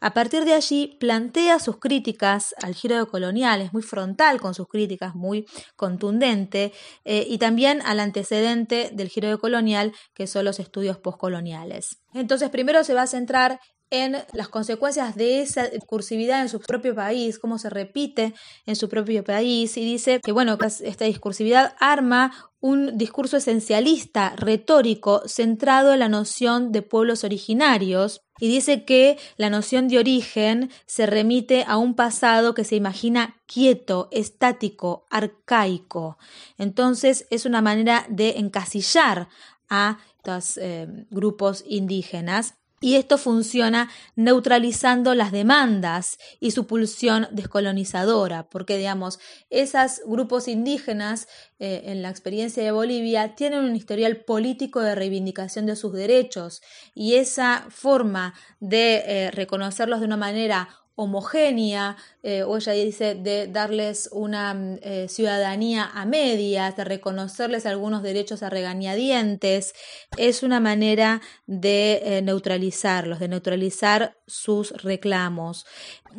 A 0.00 0.14
partir 0.14 0.44
de 0.44 0.54
allí 0.54 0.96
plantea 1.00 1.58
sus 1.58 1.78
críticas 1.78 2.54
al 2.62 2.74
giro 2.74 3.08
colonial, 3.08 3.60
es 3.60 3.72
muy 3.72 3.82
frontal 3.82 4.40
con 4.40 4.54
sus 4.54 4.68
críticas, 4.68 5.14
muy 5.14 5.46
contundente, 5.76 6.72
eh, 7.04 7.26
y 7.28 7.38
también 7.38 7.82
al 7.82 8.00
antecedente 8.00 8.90
del 8.92 9.08
giro 9.08 9.38
colonial, 9.38 9.92
que 10.14 10.26
son 10.26 10.44
los 10.44 10.60
estudios 10.60 10.98
postcoloniales. 10.98 12.00
Entonces, 12.14 12.50
primero 12.50 12.84
se 12.84 12.94
va 12.94 13.02
a 13.02 13.06
centrar 13.06 13.60
en 13.90 14.16
las 14.32 14.48
consecuencias 14.48 15.16
de 15.16 15.40
esa 15.40 15.66
discursividad 15.68 16.42
en 16.42 16.48
su 16.48 16.60
propio 16.60 16.94
país, 16.94 17.38
cómo 17.38 17.58
se 17.58 17.70
repite 17.70 18.34
en 18.66 18.76
su 18.76 18.88
propio 18.88 19.24
país, 19.24 19.76
y 19.76 19.84
dice 19.84 20.20
que 20.22 20.32
bueno, 20.32 20.58
esta 20.60 21.04
discursividad 21.04 21.74
arma 21.80 22.32
un 22.60 22.98
discurso 22.98 23.36
esencialista, 23.36 24.34
retórico, 24.36 25.22
centrado 25.26 25.92
en 25.92 26.00
la 26.00 26.08
noción 26.08 26.72
de 26.72 26.82
pueblos 26.82 27.24
originarios, 27.24 28.22
y 28.40 28.48
dice 28.48 28.84
que 28.84 29.18
la 29.36 29.50
noción 29.50 29.88
de 29.88 29.98
origen 29.98 30.70
se 30.86 31.06
remite 31.06 31.64
a 31.66 31.76
un 31.76 31.94
pasado 31.94 32.54
que 32.54 32.64
se 32.64 32.76
imagina 32.76 33.36
quieto, 33.46 34.08
estático, 34.10 35.06
arcaico. 35.10 36.18
Entonces 36.56 37.26
es 37.30 37.46
una 37.46 37.62
manera 37.62 38.06
de 38.08 38.38
encasillar 38.38 39.28
a 39.68 39.98
estos 40.16 40.58
eh, 40.58 40.86
grupos 41.10 41.64
indígenas 41.66 42.54
y 42.80 42.96
esto 42.96 43.18
funciona 43.18 43.90
neutralizando 44.16 45.14
las 45.14 45.32
demandas 45.32 46.18
y 46.40 46.52
su 46.52 46.66
pulsión 46.66 47.28
descolonizadora, 47.32 48.48
porque 48.48 48.76
digamos, 48.76 49.18
esos 49.50 50.00
grupos 50.06 50.48
indígenas 50.48 51.28
eh, 51.58 51.82
en 51.86 52.02
la 52.02 52.10
experiencia 52.10 52.62
de 52.62 52.70
Bolivia 52.70 53.34
tienen 53.34 53.64
un 53.64 53.74
historial 53.74 54.18
político 54.18 54.80
de 54.80 54.94
reivindicación 54.94 55.66
de 55.66 55.76
sus 55.76 55.92
derechos. 55.92 56.62
Y 56.94 57.14
esa 57.14 57.66
forma 57.70 58.34
de 58.60 59.02
eh, 59.06 59.30
reconocerlos 59.30 60.00
de 60.00 60.06
una 60.06 60.16
manera 60.16 60.68
homogénea, 60.98 61.96
eh, 62.24 62.42
o 62.42 62.56
ella 62.56 62.72
dice 62.72 63.14
de 63.14 63.46
darles 63.46 64.08
una 64.10 64.52
mm, 64.52 64.78
eh, 64.82 65.06
ciudadanía 65.08 65.88
a 65.94 66.04
medias, 66.04 66.76
de 66.76 66.82
reconocerles 66.82 67.66
algunos 67.66 68.02
derechos 68.02 68.42
a 68.42 68.50
regañadientes, 68.50 69.74
es 70.16 70.42
una 70.42 70.58
manera 70.58 71.20
de 71.46 72.02
eh, 72.02 72.22
neutralizarlos, 72.22 73.20
de 73.20 73.28
neutralizar 73.28 74.18
sus 74.26 74.72
reclamos. 74.82 75.66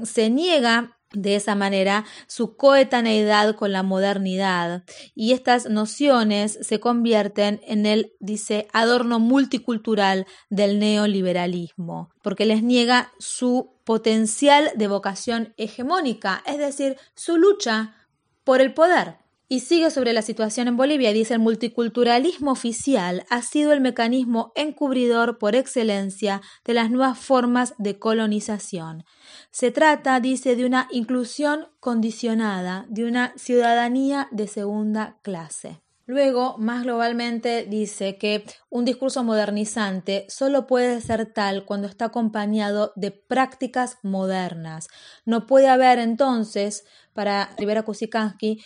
Se 0.04 0.30
niega 0.30 0.99
de 1.14 1.36
esa 1.36 1.56
manera 1.56 2.06
su 2.28 2.56
coetaneidad 2.56 3.56
con 3.56 3.72
la 3.72 3.84
modernidad 3.84 4.84
y 5.16 5.34
estas 5.34 5.70
nociones 5.70 6.60
se 6.62 6.80
convierten 6.80 7.62
en 7.66 7.86
el, 7.86 8.14
dice, 8.20 8.68
adorno 8.74 9.20
multicultural 9.20 10.28
del 10.50 10.80
neoliberalismo, 10.80 12.10
porque 12.22 12.46
les 12.46 12.64
niega 12.64 13.12
su 13.20 13.74
potencial 13.84 14.72
de 14.76 14.88
vocación 14.88 15.54
hegemónica, 15.58 16.44
es 16.46 16.58
decir, 16.58 16.98
su 17.16 17.38
lucha 17.38 17.96
por 18.44 18.62
el 18.62 18.74
poder. 18.74 19.18
Y 19.52 19.62
sigue 19.62 19.90
sobre 19.90 20.14
la 20.14 20.22
situación 20.22 20.68
en 20.68 20.78
Bolivia, 20.78 21.12
dice 21.12 21.34
el 21.34 21.40
multiculturalismo 21.40 22.52
oficial 22.52 23.26
ha 23.32 23.42
sido 23.42 23.74
el 23.74 23.82
mecanismo 23.82 24.52
encubridor 24.54 25.40
por 25.40 25.56
excelencia 25.56 26.44
de 26.64 26.76
las 26.76 26.92
nuevas 26.92 27.18
formas 27.18 27.74
de 27.80 27.98
colonización. 27.98 29.06
Se 29.50 29.72
trata, 29.72 30.20
dice, 30.20 30.56
de 30.56 30.66
una 30.66 30.88
inclusión 30.92 31.66
condicionada, 31.80 32.86
de 32.90 33.06
una 33.06 33.34
ciudadanía 33.38 34.28
de 34.30 34.48
segunda 34.48 35.18
clase. 35.24 35.82
Luego, 36.10 36.58
más 36.58 36.84
globalmente, 36.84 37.66
dice 37.66 38.18
que 38.18 38.44
un 38.70 38.84
discurso 38.84 39.24
modernizante 39.24 40.26
solo 40.28 40.66
puede 40.66 41.02
ser 41.02 41.32
tal 41.32 41.66
cuando 41.66 41.88
está 41.88 42.06
acompañado 42.06 42.94
de 42.96 43.12
prácticas 43.12 44.00
modernas. 44.02 44.88
No 45.26 45.46
puede 45.46 45.68
haber 45.68 46.00
entonces, 46.00 46.84
para 47.14 47.52
Rivera 47.60 47.84
Kusikansky, 47.84 48.60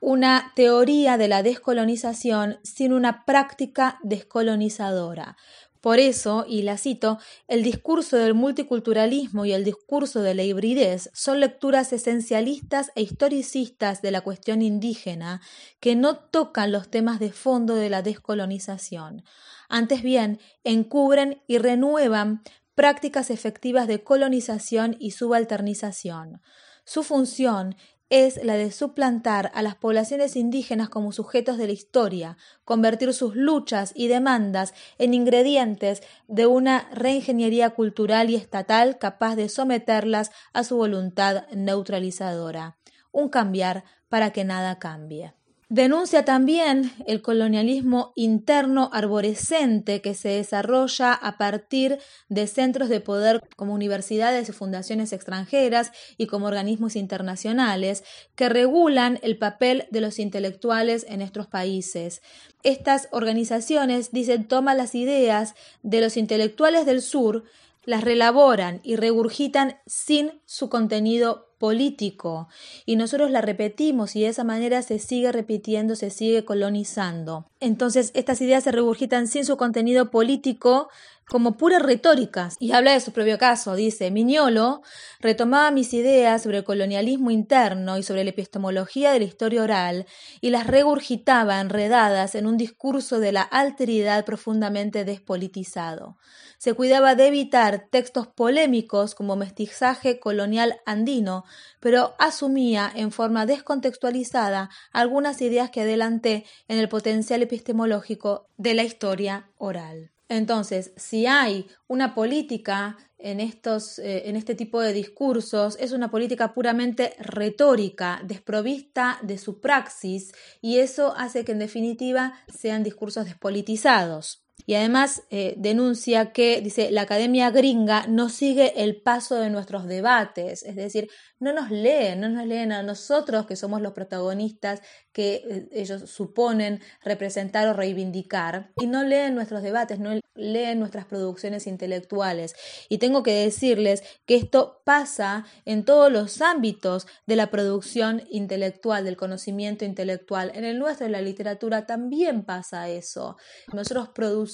una 0.00 0.52
teoría 0.54 1.16
de 1.18 1.28
la 1.28 1.42
descolonización 1.42 2.58
sin 2.62 2.92
una 2.92 3.24
práctica 3.24 3.98
descolonizadora. 4.02 5.36
Por 5.80 6.00
eso, 6.00 6.44
y 6.48 6.62
la 6.62 6.76
cito, 6.76 7.18
el 7.46 7.62
discurso 7.62 8.16
del 8.16 8.34
multiculturalismo 8.34 9.44
y 9.44 9.52
el 9.52 9.64
discurso 9.64 10.22
de 10.22 10.34
la 10.34 10.42
hibridez 10.42 11.08
son 11.14 11.38
lecturas 11.38 11.92
esencialistas 11.92 12.90
e 12.96 13.02
historicistas 13.02 14.02
de 14.02 14.10
la 14.10 14.22
cuestión 14.22 14.60
indígena 14.60 15.40
que 15.78 15.94
no 15.94 16.16
tocan 16.16 16.72
los 16.72 16.90
temas 16.90 17.20
de 17.20 17.30
fondo 17.30 17.76
de 17.76 17.90
la 17.90 18.02
descolonización. 18.02 19.22
Antes 19.68 20.02
bien, 20.02 20.40
encubren 20.64 21.42
y 21.46 21.58
renuevan 21.58 22.42
prácticas 22.74 23.30
efectivas 23.30 23.86
de 23.86 24.02
colonización 24.02 24.96
y 24.98 25.12
subalternización. 25.12 26.40
Su 26.84 27.02
función 27.02 27.76
es 28.10 28.42
la 28.42 28.54
de 28.54 28.70
suplantar 28.70 29.50
a 29.54 29.62
las 29.62 29.74
poblaciones 29.74 30.36
indígenas 30.36 30.88
como 30.88 31.12
sujetos 31.12 31.58
de 31.58 31.66
la 31.66 31.72
historia, 31.72 32.36
convertir 32.64 33.12
sus 33.12 33.36
luchas 33.36 33.92
y 33.94 34.08
demandas 34.08 34.74
en 34.98 35.14
ingredientes 35.14 36.02
de 36.26 36.46
una 36.46 36.88
reingeniería 36.92 37.70
cultural 37.70 38.30
y 38.30 38.36
estatal 38.36 38.98
capaz 38.98 39.36
de 39.36 39.48
someterlas 39.48 40.30
a 40.52 40.64
su 40.64 40.76
voluntad 40.76 41.46
neutralizadora. 41.52 42.78
Un 43.12 43.28
cambiar 43.28 43.84
para 44.08 44.30
que 44.30 44.44
nada 44.44 44.78
cambie. 44.78 45.37
Denuncia 45.70 46.24
también 46.24 46.90
el 47.06 47.20
colonialismo 47.20 48.14
interno 48.16 48.88
arborescente 48.90 50.00
que 50.00 50.14
se 50.14 50.30
desarrolla 50.30 51.12
a 51.12 51.36
partir 51.36 51.98
de 52.30 52.46
centros 52.46 52.88
de 52.88 53.00
poder 53.00 53.42
como 53.54 53.74
universidades 53.74 54.48
y 54.48 54.52
fundaciones 54.52 55.12
extranjeras 55.12 55.92
y 56.16 56.26
como 56.26 56.46
organismos 56.46 56.96
internacionales 56.96 58.02
que 58.34 58.48
regulan 58.48 59.18
el 59.22 59.36
papel 59.36 59.86
de 59.90 60.00
los 60.00 60.18
intelectuales 60.18 61.04
en 61.06 61.18
nuestros 61.18 61.48
países. 61.48 62.22
Estas 62.62 63.08
organizaciones, 63.12 64.10
dicen, 64.10 64.48
toman 64.48 64.78
las 64.78 64.94
ideas 64.94 65.54
de 65.82 66.00
los 66.00 66.16
intelectuales 66.16 66.86
del 66.86 67.02
sur, 67.02 67.44
las 67.84 68.04
relaboran 68.04 68.80
y 68.84 68.96
regurgitan 68.96 69.76
sin 69.86 70.40
su 70.46 70.70
contenido 70.70 71.47
político 71.58 72.48
y 72.86 72.96
nosotros 72.96 73.30
la 73.30 73.40
repetimos 73.40 74.16
y 74.16 74.22
de 74.22 74.28
esa 74.28 74.44
manera 74.44 74.82
se 74.82 74.98
sigue 74.98 75.32
repitiendo, 75.32 75.96
se 75.96 76.10
sigue 76.10 76.44
colonizando. 76.44 77.46
Entonces 77.60 78.10
estas 78.14 78.40
ideas 78.40 78.64
se 78.64 78.72
regurgitan 78.72 79.26
sin 79.26 79.44
su 79.44 79.56
contenido 79.56 80.10
político 80.10 80.88
como 81.28 81.56
puras 81.56 81.82
retóricas. 81.82 82.56
Y 82.58 82.72
habla 82.72 82.92
de 82.92 83.00
su 83.00 83.12
propio 83.12 83.38
caso, 83.38 83.74
dice, 83.74 84.10
Miñolo 84.10 84.82
retomaba 85.20 85.70
mis 85.70 85.92
ideas 85.94 86.42
sobre 86.42 86.58
el 86.58 86.64
colonialismo 86.64 87.30
interno 87.30 87.98
y 87.98 88.02
sobre 88.02 88.24
la 88.24 88.30
epistemología 88.30 89.12
de 89.12 89.20
la 89.20 89.24
historia 89.26 89.62
oral 89.62 90.06
y 90.40 90.50
las 90.50 90.66
regurgitaba 90.66 91.60
enredadas 91.60 92.34
en 92.34 92.46
un 92.46 92.56
discurso 92.56 93.20
de 93.20 93.32
la 93.32 93.42
alteridad 93.42 94.24
profundamente 94.24 95.04
despolitizado. 95.04 96.16
Se 96.56 96.74
cuidaba 96.74 97.14
de 97.14 97.28
evitar 97.28 97.86
textos 97.90 98.26
polémicos 98.26 99.14
como 99.14 99.36
mestizaje 99.36 100.18
colonial 100.18 100.80
andino, 100.86 101.44
pero 101.80 102.14
asumía 102.18 102.90
en 102.94 103.12
forma 103.12 103.46
descontextualizada 103.46 104.70
algunas 104.92 105.40
ideas 105.42 105.70
que 105.70 105.82
adelanté 105.82 106.44
en 106.68 106.78
el 106.78 106.88
potencial 106.88 107.42
epistemológico 107.42 108.46
de 108.56 108.74
la 108.74 108.84
historia 108.84 109.50
oral. 109.58 110.10
Entonces, 110.28 110.92
si 110.96 111.26
hay 111.26 111.66
una 111.86 112.14
política 112.14 112.98
en, 113.16 113.40
estos, 113.40 113.98
eh, 113.98 114.28
en 114.28 114.36
este 114.36 114.54
tipo 114.54 114.80
de 114.80 114.92
discursos, 114.92 115.76
es 115.80 115.92
una 115.92 116.10
política 116.10 116.52
puramente 116.52 117.14
retórica, 117.18 118.20
desprovista 118.24 119.18
de 119.22 119.38
su 119.38 119.60
praxis, 119.60 120.32
y 120.60 120.78
eso 120.78 121.14
hace 121.16 121.44
que 121.44 121.52
en 121.52 121.58
definitiva 121.58 122.34
sean 122.54 122.84
discursos 122.84 123.24
despolitizados. 123.24 124.47
Y 124.66 124.74
además 124.74 125.22
eh, 125.30 125.54
denuncia 125.56 126.32
que, 126.32 126.60
dice, 126.60 126.90
la 126.90 127.02
academia 127.02 127.50
gringa 127.50 128.06
no 128.06 128.28
sigue 128.28 128.82
el 128.82 129.00
paso 129.00 129.36
de 129.36 129.50
nuestros 129.50 129.86
debates, 129.86 130.62
es 130.62 130.76
decir, 130.76 131.08
no 131.40 131.52
nos 131.52 131.70
leen, 131.70 132.20
no 132.20 132.28
nos 132.28 132.44
leen 132.46 132.72
a 132.72 132.82
nosotros 132.82 133.46
que 133.46 133.56
somos 133.56 133.80
los 133.80 133.92
protagonistas 133.92 134.82
que 135.12 135.42
eh, 135.48 135.68
ellos 135.72 136.10
suponen 136.10 136.80
representar 137.02 137.68
o 137.68 137.72
reivindicar, 137.72 138.72
y 138.76 138.86
no 138.86 139.04
leen 139.04 139.34
nuestros 139.34 139.62
debates, 139.62 140.00
no 140.00 140.18
leen 140.34 140.80
nuestras 140.80 141.06
producciones 141.06 141.66
intelectuales. 141.66 142.54
Y 142.88 142.98
tengo 142.98 143.22
que 143.22 143.32
decirles 143.32 144.02
que 144.26 144.36
esto 144.36 144.82
pasa 144.84 145.46
en 145.64 145.84
todos 145.84 146.12
los 146.12 146.42
ámbitos 146.42 147.06
de 147.26 147.36
la 147.36 147.50
producción 147.50 148.24
intelectual, 148.30 149.04
del 149.04 149.16
conocimiento 149.16 149.84
intelectual. 149.84 150.52
En 150.54 150.64
el 150.64 150.78
nuestro, 150.78 151.06
en 151.06 151.12
la 151.12 151.22
literatura, 151.22 151.86
también 151.86 152.44
pasa 152.44 152.88
eso. 152.88 153.36
Nosotros 153.72 154.10
producimos 154.10 154.47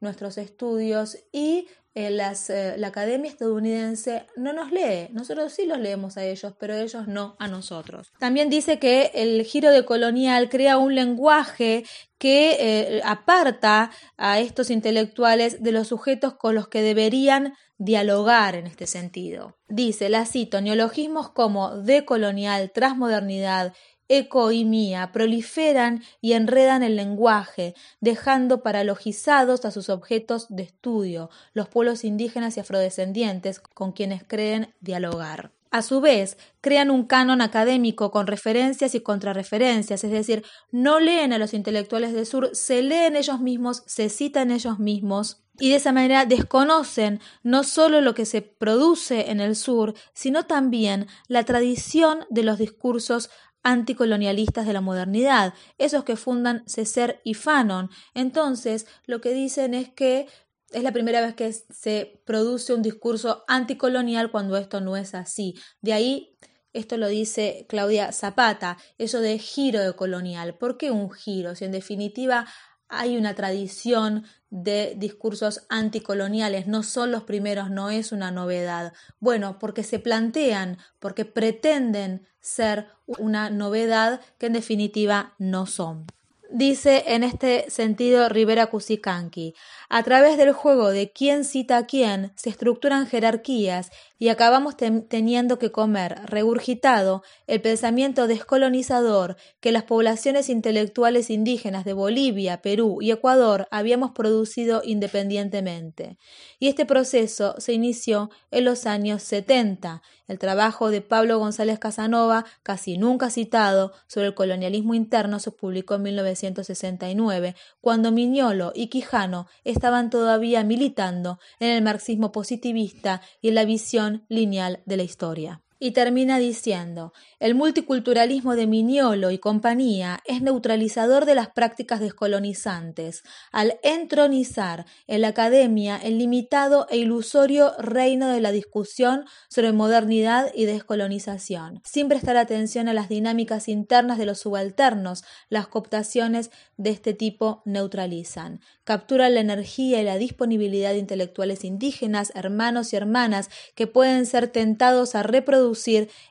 nuestros 0.00 0.38
estudios 0.38 1.18
y 1.32 1.68
eh, 1.96 2.10
la 2.10 2.88
Academia 2.88 3.30
estadounidense 3.30 4.26
no 4.36 4.52
nos 4.52 4.72
lee. 4.72 5.08
Nosotros 5.12 5.52
sí 5.52 5.64
los 5.64 5.78
leemos 5.78 6.16
a 6.16 6.24
ellos, 6.24 6.52
pero 6.58 6.74
ellos 6.74 7.06
no 7.06 7.36
a 7.38 7.46
nosotros. 7.46 8.12
También 8.18 8.50
dice 8.50 8.80
que 8.80 9.12
el 9.14 9.44
giro 9.44 9.70
de 9.70 9.84
colonial 9.84 10.48
crea 10.48 10.76
un 10.76 10.96
lenguaje 10.96 11.84
que 12.18 12.56
eh, 12.58 13.00
aparta 13.04 13.92
a 14.16 14.40
estos 14.40 14.70
intelectuales 14.70 15.62
de 15.62 15.70
los 15.70 15.88
sujetos 15.88 16.34
con 16.34 16.56
los 16.56 16.66
que 16.66 16.82
deberían 16.82 17.54
dialogar 17.78 18.56
en 18.56 18.66
este 18.66 18.86
sentido. 18.88 19.56
Dice, 19.68 20.08
la 20.08 20.26
cito, 20.26 20.60
neologismos 20.60 21.30
como 21.30 21.76
decolonial, 21.76 22.72
transmodernidad, 22.72 23.72
ecoimía 24.08 25.12
proliferan 25.12 26.02
y 26.20 26.32
enredan 26.32 26.82
el 26.82 26.96
lenguaje, 26.96 27.74
dejando 28.00 28.62
paralogizados 28.62 29.64
a 29.64 29.70
sus 29.70 29.88
objetos 29.88 30.46
de 30.48 30.64
estudio, 30.64 31.30
los 31.52 31.68
pueblos 31.68 32.04
indígenas 32.04 32.56
y 32.56 32.60
afrodescendientes 32.60 33.60
con 33.60 33.92
quienes 33.92 34.24
creen 34.24 34.74
dialogar. 34.80 35.52
A 35.70 35.82
su 35.82 36.00
vez, 36.00 36.38
crean 36.60 36.88
un 36.88 37.04
canon 37.04 37.40
académico 37.40 38.12
con 38.12 38.28
referencias 38.28 38.94
y 38.94 39.00
contrarreferencias, 39.00 40.04
es 40.04 40.10
decir, 40.12 40.44
no 40.70 41.00
leen 41.00 41.32
a 41.32 41.38
los 41.38 41.52
intelectuales 41.52 42.12
del 42.12 42.26
sur, 42.26 42.50
se 42.54 42.80
leen 42.80 43.16
ellos 43.16 43.40
mismos, 43.40 43.82
se 43.86 44.08
citan 44.08 44.52
ellos 44.52 44.78
mismos 44.78 45.44
y 45.58 45.70
de 45.70 45.76
esa 45.76 45.92
manera 45.92 46.26
desconocen 46.26 47.20
no 47.42 47.64
solo 47.64 48.00
lo 48.00 48.14
que 48.14 48.24
se 48.24 48.42
produce 48.42 49.30
en 49.30 49.40
el 49.40 49.56
sur, 49.56 49.94
sino 50.12 50.46
también 50.46 51.06
la 51.28 51.44
tradición 51.44 52.26
de 52.30 52.42
los 52.42 52.58
discursos 52.58 53.30
anticolonialistas 53.64 54.66
de 54.66 54.72
la 54.72 54.80
modernidad, 54.80 55.54
esos 55.78 56.04
que 56.04 56.16
fundan 56.16 56.62
Ceser 56.68 57.20
y 57.24 57.34
Fanon. 57.34 57.90
Entonces, 58.14 58.86
lo 59.06 59.20
que 59.20 59.32
dicen 59.32 59.74
es 59.74 59.88
que 59.88 60.28
es 60.70 60.82
la 60.82 60.92
primera 60.92 61.20
vez 61.20 61.34
que 61.34 61.52
se 61.52 62.22
produce 62.26 62.74
un 62.74 62.82
discurso 62.82 63.44
anticolonial 63.48 64.30
cuando 64.30 64.56
esto 64.56 64.80
no 64.80 64.96
es 64.96 65.14
así. 65.14 65.54
De 65.80 65.92
ahí, 65.92 66.36
esto 66.72 66.96
lo 66.96 67.08
dice 67.08 67.66
Claudia 67.68 68.12
Zapata, 68.12 68.76
eso 68.98 69.20
de 69.20 69.38
giro 69.38 69.80
de 69.80 69.94
colonial. 69.94 70.58
¿Por 70.58 70.76
qué 70.76 70.90
un 70.90 71.10
giro? 71.10 71.54
Si 71.54 71.64
en 71.64 71.72
definitiva 71.72 72.46
hay 72.88 73.16
una 73.16 73.34
tradición 73.34 74.24
de 74.50 74.94
discursos 74.96 75.66
anticoloniales, 75.68 76.66
no 76.68 76.82
son 76.82 77.10
los 77.10 77.24
primeros, 77.24 77.70
no 77.70 77.90
es 77.90 78.12
una 78.12 78.30
novedad. 78.30 78.92
Bueno, 79.18 79.58
porque 79.58 79.82
se 79.82 79.98
plantean, 79.98 80.78
porque 81.00 81.24
pretenden 81.24 82.26
ser 82.40 82.86
una 83.06 83.50
novedad 83.50 84.20
que 84.38 84.46
en 84.46 84.52
definitiva 84.52 85.34
no 85.38 85.66
son. 85.66 86.06
dice 86.50 87.02
en 87.08 87.24
este 87.24 87.68
sentido 87.68 88.28
Rivera 88.28 88.66
Cusicanqui, 88.66 89.54
a 89.88 90.02
través 90.04 90.36
del 90.36 90.52
juego 90.52 90.90
de 90.90 91.10
quién 91.10 91.44
cita 91.44 91.78
a 91.78 91.86
quién 91.86 92.32
se 92.36 92.50
estructuran 92.50 93.08
jerarquías 93.08 93.90
y 94.24 94.30
acabamos 94.30 94.74
teniendo 94.78 95.58
que 95.58 95.70
comer 95.70 96.18
regurgitado 96.24 97.22
el 97.46 97.60
pensamiento 97.60 98.26
descolonizador 98.26 99.36
que 99.60 99.70
las 99.70 99.82
poblaciones 99.82 100.48
intelectuales 100.48 101.28
indígenas 101.28 101.84
de 101.84 101.92
Bolivia, 101.92 102.62
Perú 102.62 103.02
y 103.02 103.10
Ecuador 103.10 103.68
habíamos 103.70 104.12
producido 104.12 104.80
independientemente. 104.82 106.16
Y 106.58 106.68
este 106.68 106.86
proceso 106.86 107.56
se 107.58 107.74
inició 107.74 108.30
en 108.50 108.64
los 108.64 108.86
años 108.86 109.22
70. 109.24 110.00
El 110.26 110.38
trabajo 110.38 110.90
de 110.90 111.02
Pablo 111.02 111.38
González 111.38 111.78
Casanova, 111.78 112.46
casi 112.62 112.96
nunca 112.96 113.28
citado, 113.28 113.92
sobre 114.06 114.28
el 114.28 114.34
colonialismo 114.34 114.94
interno 114.94 115.38
se 115.38 115.50
publicó 115.50 115.96
en 115.96 116.02
1969, 116.04 117.54
cuando 117.82 118.10
Miñolo 118.10 118.72
y 118.74 118.86
Quijano 118.86 119.48
estaban 119.64 120.08
todavía 120.08 120.64
militando 120.64 121.38
en 121.60 121.68
el 121.68 121.82
marxismo 121.82 122.32
positivista 122.32 123.20
y 123.42 123.48
en 123.48 123.56
la 123.56 123.66
visión 123.66 124.13
lineal 124.28 124.82
de 124.86 124.96
la 124.96 125.02
historia 125.02 125.63
y 125.78 125.90
termina 125.90 126.38
diciendo 126.38 127.12
el 127.40 127.54
multiculturalismo 127.54 128.56
de 128.56 128.66
Miñolo 128.66 129.30
y 129.30 129.38
compañía 129.38 130.20
es 130.24 130.40
neutralizador 130.40 131.26
de 131.26 131.34
las 131.34 131.50
prácticas 131.50 132.00
descolonizantes, 132.00 133.22
al 133.52 133.78
entronizar 133.82 134.86
en 135.06 135.20
la 135.20 135.28
academia 135.28 135.96
el 135.96 136.18
limitado 136.18 136.86
e 136.90 136.98
ilusorio 136.98 137.72
reino 137.78 138.28
de 138.28 138.40
la 138.40 138.52
discusión 138.52 139.24
sobre 139.48 139.72
modernidad 139.72 140.50
y 140.54 140.64
descolonización, 140.64 141.80
sin 141.84 142.08
prestar 142.08 142.36
atención 142.36 142.88
a 142.88 142.94
las 142.94 143.08
dinámicas 143.08 143.68
internas 143.68 144.18
de 144.18 144.26
los 144.26 144.40
subalternos, 144.40 145.24
las 145.48 145.66
cooptaciones 145.66 146.50
de 146.76 146.90
este 146.90 147.14
tipo 147.14 147.62
neutralizan, 147.64 148.60
capturan 148.84 149.34
la 149.34 149.40
energía 149.40 150.00
y 150.00 150.04
la 150.04 150.16
disponibilidad 150.16 150.90
de 150.90 150.98
intelectuales 150.98 151.64
indígenas, 151.64 152.32
hermanos 152.34 152.92
y 152.92 152.96
hermanas 152.96 153.50
que 153.74 153.86
pueden 153.86 154.26
ser 154.26 154.48
tentados 154.48 155.14
a 155.14 155.22
reproducir 155.22 155.63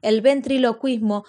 el 0.02 0.22
ventriloquismo 0.22 1.26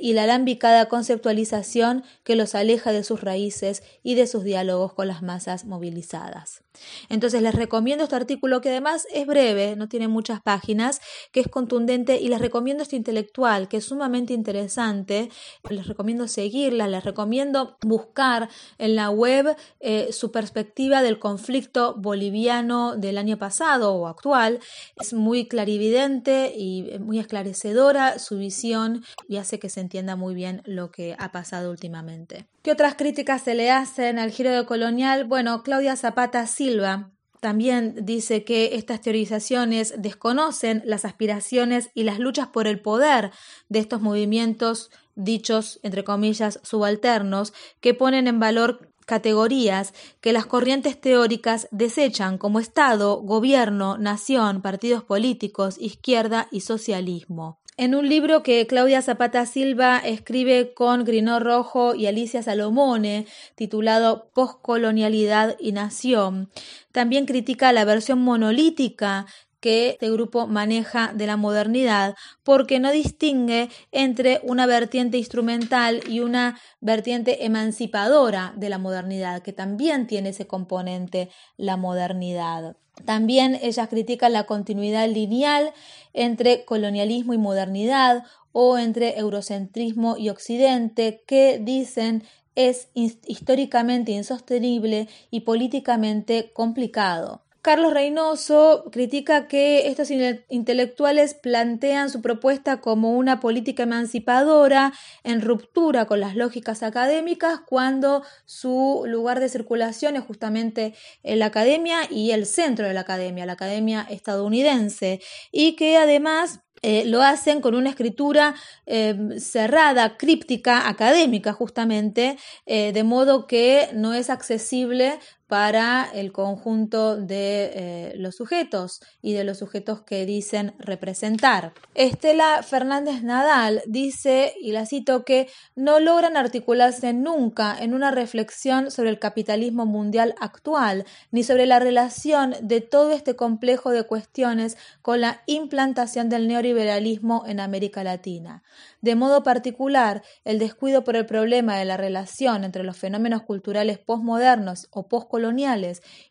y 0.00 0.14
la 0.14 0.24
alambicada 0.24 0.88
conceptualización 0.88 2.04
que 2.24 2.36
los 2.36 2.54
aleja 2.54 2.92
de 2.92 3.04
sus 3.04 3.20
raíces 3.20 3.82
y 4.02 4.14
de 4.14 4.26
sus 4.26 4.42
diálogos 4.42 4.94
con 4.94 5.08
las 5.08 5.22
masas 5.22 5.64
movilizadas. 5.66 6.62
Entonces 7.08 7.42
les 7.42 7.54
recomiendo 7.54 8.04
este 8.04 8.16
artículo 8.16 8.60
que 8.60 8.70
además 8.70 9.06
es 9.12 9.26
breve, 9.26 9.76
no 9.76 9.88
tiene 9.88 10.08
muchas 10.08 10.40
páginas, 10.42 11.00
que 11.32 11.40
es 11.40 11.48
contundente 11.48 12.20
y 12.20 12.28
les 12.28 12.40
recomiendo 12.40 12.82
este 12.82 12.96
intelectual 12.96 13.68
que 13.68 13.78
es 13.78 13.84
sumamente 13.84 14.32
interesante. 14.32 15.30
Les 15.68 15.86
recomiendo 15.86 16.28
seguirla, 16.28 16.88
les 16.88 17.04
recomiendo 17.04 17.76
buscar 17.82 18.48
en 18.78 18.96
la 18.96 19.10
web 19.10 19.56
eh, 19.80 20.12
su 20.12 20.30
perspectiva 20.30 21.02
del 21.02 21.18
conflicto 21.18 21.94
boliviano 21.96 22.96
del 22.96 23.18
año 23.18 23.38
pasado 23.38 23.94
o 23.94 24.06
actual. 24.06 24.60
Es 24.96 25.12
muy 25.12 25.48
clarividente 25.48 26.52
y 26.56 26.98
muy 26.98 27.18
esclarecedora 27.18 28.18
su 28.18 28.38
visión 28.38 29.04
y 29.28 29.36
hace 29.36 29.58
que 29.58 29.65
se 29.68 29.80
entienda 29.80 30.16
muy 30.16 30.34
bien 30.34 30.62
lo 30.64 30.90
que 30.90 31.16
ha 31.18 31.32
pasado 31.32 31.70
últimamente. 31.70 32.46
¿Qué 32.62 32.72
otras 32.72 32.94
críticas 32.94 33.42
se 33.42 33.54
le 33.54 33.70
hacen 33.70 34.18
al 34.18 34.30
giro 34.30 34.50
de 34.50 34.66
colonial? 34.66 35.24
Bueno, 35.24 35.62
Claudia 35.62 35.96
Zapata 35.96 36.46
Silva 36.46 37.12
también 37.40 37.94
dice 38.02 38.44
que 38.44 38.76
estas 38.76 39.00
teorizaciones 39.00 39.94
desconocen 39.98 40.82
las 40.84 41.04
aspiraciones 41.04 41.90
y 41.94 42.04
las 42.04 42.18
luchas 42.18 42.48
por 42.48 42.66
el 42.66 42.80
poder 42.80 43.30
de 43.68 43.78
estos 43.78 44.00
movimientos 44.00 44.90
dichos, 45.14 45.78
entre 45.82 46.04
comillas, 46.04 46.60
subalternos, 46.62 47.52
que 47.80 47.94
ponen 47.94 48.26
en 48.26 48.40
valor 48.40 48.92
categorías 49.06 49.94
que 50.20 50.32
las 50.32 50.46
corrientes 50.46 51.00
teóricas 51.00 51.68
desechan 51.70 52.38
como 52.38 52.58
Estado, 52.58 53.22
gobierno, 53.22 53.96
nación, 53.98 54.60
partidos 54.60 55.04
políticos, 55.04 55.76
izquierda 55.78 56.48
y 56.50 56.60
socialismo. 56.60 57.60
En 57.78 57.94
un 57.94 58.08
libro 58.08 58.42
que 58.42 58.66
Claudia 58.66 59.02
Zapata 59.02 59.44
Silva 59.44 59.98
escribe 59.98 60.72
con 60.72 61.04
Grinó 61.04 61.40
Rojo 61.40 61.94
y 61.94 62.06
Alicia 62.06 62.42
Salomone, 62.42 63.26
titulado 63.54 64.30
Postcolonialidad 64.32 65.56
y 65.60 65.72
Nación, 65.72 66.48
también 66.90 67.26
critica 67.26 67.74
la 67.74 67.84
versión 67.84 68.20
monolítica 68.20 69.26
que 69.66 69.88
este 69.88 70.12
grupo 70.12 70.46
maneja 70.46 71.12
de 71.12 71.26
la 71.26 71.36
modernidad 71.36 72.14
porque 72.44 72.78
no 72.78 72.92
distingue 72.92 73.68
entre 73.90 74.40
una 74.44 74.64
vertiente 74.64 75.18
instrumental 75.18 76.02
y 76.08 76.20
una 76.20 76.56
vertiente 76.80 77.44
emancipadora 77.44 78.54
de 78.56 78.68
la 78.68 78.78
modernidad, 78.78 79.42
que 79.42 79.52
también 79.52 80.06
tiene 80.06 80.28
ese 80.28 80.46
componente 80.46 81.30
la 81.56 81.76
modernidad. 81.76 82.76
También 83.04 83.58
ellas 83.60 83.88
critican 83.88 84.34
la 84.34 84.44
continuidad 84.44 85.08
lineal 85.08 85.72
entre 86.12 86.64
colonialismo 86.64 87.34
y 87.34 87.38
modernidad 87.38 88.22
o 88.52 88.78
entre 88.78 89.18
eurocentrismo 89.18 90.16
y 90.16 90.28
occidente, 90.28 91.24
que 91.26 91.58
dicen 91.58 92.22
es 92.54 92.88
históricamente 92.94 94.12
insostenible 94.12 95.08
y 95.32 95.40
políticamente 95.40 96.52
complicado. 96.52 97.45
Carlos 97.66 97.92
Reynoso 97.92 98.84
critica 98.92 99.48
que 99.48 99.88
estos 99.88 100.12
intelectuales 100.48 101.34
plantean 101.34 102.10
su 102.10 102.22
propuesta 102.22 102.80
como 102.80 103.16
una 103.16 103.40
política 103.40 103.82
emancipadora 103.82 104.92
en 105.24 105.40
ruptura 105.40 106.04
con 106.04 106.20
las 106.20 106.36
lógicas 106.36 106.84
académicas 106.84 107.58
cuando 107.66 108.22
su 108.44 109.02
lugar 109.08 109.40
de 109.40 109.48
circulación 109.48 110.14
es 110.14 110.22
justamente 110.22 110.94
la 111.24 111.46
academia 111.46 112.02
y 112.08 112.30
el 112.30 112.46
centro 112.46 112.86
de 112.86 112.94
la 112.94 113.00
academia, 113.00 113.46
la 113.46 113.54
academia 113.54 114.06
estadounidense, 114.08 115.20
y 115.50 115.74
que 115.74 115.96
además 115.96 116.60
eh, 116.82 117.04
lo 117.06 117.22
hacen 117.22 117.60
con 117.60 117.74
una 117.74 117.90
escritura 117.90 118.54
eh, 118.84 119.16
cerrada, 119.40 120.16
críptica, 120.16 120.88
académica 120.88 121.52
justamente, 121.52 122.36
eh, 122.66 122.92
de 122.92 123.02
modo 123.02 123.46
que 123.46 123.88
no 123.94 124.12
es 124.12 124.28
accesible 124.30 125.18
para 125.46 126.08
el 126.12 126.32
conjunto 126.32 127.16
de 127.16 127.70
eh, 127.74 128.12
los 128.16 128.34
sujetos 128.34 129.00
y 129.22 129.32
de 129.34 129.44
los 129.44 129.58
sujetos 129.58 130.02
que 130.02 130.26
dicen 130.26 130.74
representar. 130.78 131.72
Estela 131.94 132.62
Fernández 132.64 133.22
Nadal 133.22 133.82
dice, 133.86 134.54
y 134.60 134.72
la 134.72 134.86
cito, 134.86 135.24
que 135.24 135.48
no 135.76 136.00
logran 136.00 136.36
articularse 136.36 137.12
nunca 137.12 137.76
en 137.78 137.94
una 137.94 138.10
reflexión 138.10 138.90
sobre 138.90 139.10
el 139.10 139.20
capitalismo 139.20 139.86
mundial 139.86 140.34
actual, 140.40 141.04
ni 141.30 141.44
sobre 141.44 141.66
la 141.66 141.78
relación 141.78 142.54
de 142.60 142.80
todo 142.80 143.12
este 143.12 143.36
complejo 143.36 143.90
de 143.90 144.02
cuestiones 144.02 144.76
con 145.00 145.20
la 145.20 145.42
implantación 145.46 146.28
del 146.28 146.48
neoliberalismo 146.48 147.44
en 147.46 147.60
América 147.60 148.02
Latina. 148.02 148.64
De 149.00 149.14
modo 149.14 149.44
particular, 149.44 150.22
el 150.44 150.58
descuido 150.58 151.04
por 151.04 151.14
el 151.14 151.26
problema 151.26 151.76
de 151.76 151.84
la 151.84 151.96
relación 151.96 152.64
entre 152.64 152.82
los 152.82 152.96
fenómenos 152.96 153.42
culturales 153.42 153.98
postmodernos 153.98 154.88
o 154.90 155.06
postcoloniales 155.06 155.35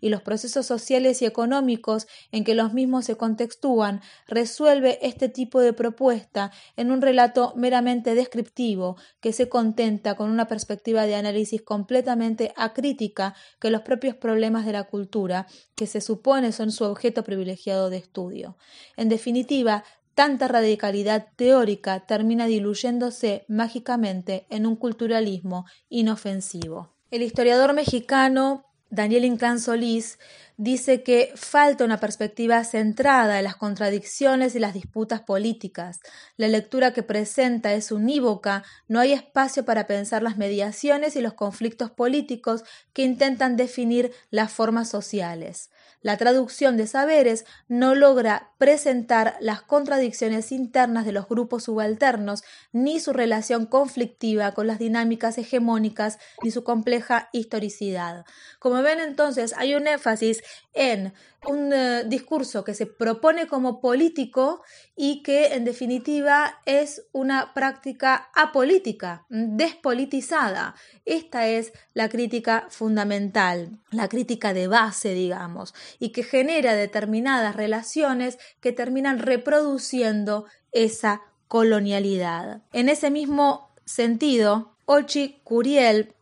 y 0.02 0.10
los 0.10 0.22
procesos 0.22 0.65
sociales 0.65 1.22
y 1.22 1.26
económicos 1.26 2.08
en 2.32 2.44
que 2.44 2.56
los 2.56 2.74
mismos 2.74 3.06
se 3.06 3.18
contextúan 3.18 4.02
resuelve 4.28 5.00
este 5.02 5.30
tipo 5.30 5.62
de 5.62 5.74
propuesta 5.74 6.52
en 6.76 6.91
un 6.91 7.02
relato 7.02 7.54
meramente 7.56 8.15
descriptivo 8.15 8.98
que 9.20 9.34
se 9.34 9.50
contenta 9.50 10.15
con 10.15 10.30
una 10.30 10.48
perspectiva 10.48 11.06
de 11.06 11.15
análisis 11.15 11.62
completamente 11.62 12.54
acrítica 12.56 13.36
que 13.60 13.70
los 13.70 13.82
propios 13.82 14.15
problemas 14.15 14.65
de 14.65 14.74
la 14.74 14.86
cultura, 14.86 15.48
que 15.76 15.88
se 15.88 16.02
supone 16.02 16.52
son 16.52 16.72
su 16.72 16.84
objeto 16.84 17.24
privilegiado 17.24 17.89
de 17.89 17.98
estudio. 17.98 18.58
En 18.98 19.10
definitiva, 19.10 19.84
tanta 20.15 20.48
radicalidad 20.48 21.28
teórica 21.36 22.06
termina 22.06 22.46
diluyéndose 22.48 23.46
mágicamente 23.48 24.48
en 24.50 24.65
un 24.65 24.76
culturalismo 24.78 25.65
inofensivo. 25.89 26.96
El 27.12 27.22
historiador 27.22 27.74
mexicano 27.74 28.65
Daniel 28.89 29.26
Inclán 29.26 29.60
Solís 29.60 30.19
dice 30.58 31.04
que 31.04 31.34
falta 31.36 31.84
una 31.84 32.00
perspectiva 32.00 32.63
centrada 32.63 33.39
en 33.39 33.43
las 33.43 33.56
contradicciones 33.56 34.56
y 34.56 34.60
las 34.60 34.74
disputas 34.74 35.21
políticas. 35.21 36.00
La 36.38 36.48
lectura 36.48 36.93
que 36.93 37.04
presenta 37.04 37.74
es 37.74 37.91
unívoca, 37.91 38.63
no 38.88 39.00
hay 39.00 39.13
espacio 39.13 39.65
para 39.65 39.88
pensar 39.88 40.21
las 40.21 40.38
mediaciones 40.38 41.15
y 41.15 41.21
los 41.21 41.34
conflictos 41.34 41.91
políticos 41.91 42.63
que 42.93 43.04
intentan 43.04 43.58
definir 43.58 44.12
las 44.30 44.54
formas 44.54 44.89
sociales. 44.89 45.71
La 46.06 46.18
traducción 46.18 46.78
de 46.78 46.86
saberes 46.86 47.48
no 47.68 47.96
logra 47.96 48.52
presentar 48.60 49.38
las 49.39 49.63
contradicciones 49.63 50.52
internas 50.52 51.04
de 51.04 51.12
los 51.12 51.28
grupos 51.28 51.63
subalternos, 51.63 52.44
ni 52.72 53.00
su 53.00 53.12
relación 53.12 53.65
conflictiva 53.65 54.52
con 54.52 54.68
las 54.68 54.78
dinámicas 54.78 55.39
hegemónicas, 55.39 56.20
ni 56.44 56.52
su 56.52 56.63
compleja 56.63 57.30
historicidad. 57.34 58.24
Como 58.60 58.84
ven 58.84 59.00
entonces, 59.00 59.56
hay 59.58 59.74
un 59.74 59.88
énfasis 59.88 60.44
en 60.76 61.12
un 61.48 61.74
eh, 61.74 62.04
discurso 62.06 62.63
que 62.63 62.74
se 62.74 62.86
propone 62.86 63.48
como 63.48 63.80
político 63.82 64.63
y 64.96 65.24
que 65.24 65.54
en 65.54 65.65
definitiva 65.65 66.62
es 66.65 67.04
una 67.12 67.54
práctica 67.54 68.30
apolítica, 68.34 69.26
despolitizada. 69.30 70.76
Esta 71.06 71.48
es 71.48 71.74
la 71.94 72.10
crítica 72.10 72.68
fundamental, 72.70 73.80
la 73.91 74.08
crítica 74.08 74.54
de 74.54 74.68
base, 74.68 75.13
digamos, 75.13 75.74
y 75.99 76.10
que 76.10 76.23
genera 76.23 76.75
determinadas 76.75 77.55
relaciones 77.55 78.38
que 78.60 78.71
terminan 78.71 79.19
reproduciendo 79.19 80.45
esa 80.71 81.21
colonialidad. 81.47 82.62
En 82.73 82.89
ese 82.89 83.12
mismo 83.12 83.73
sentido, 83.86 84.75
Ochi 84.86 85.39
Curiel, 85.43 86.13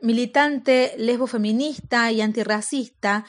militante 0.00 0.94
lesbofeminista 0.98 2.10
y 2.10 2.20
antirracista, 2.20 3.24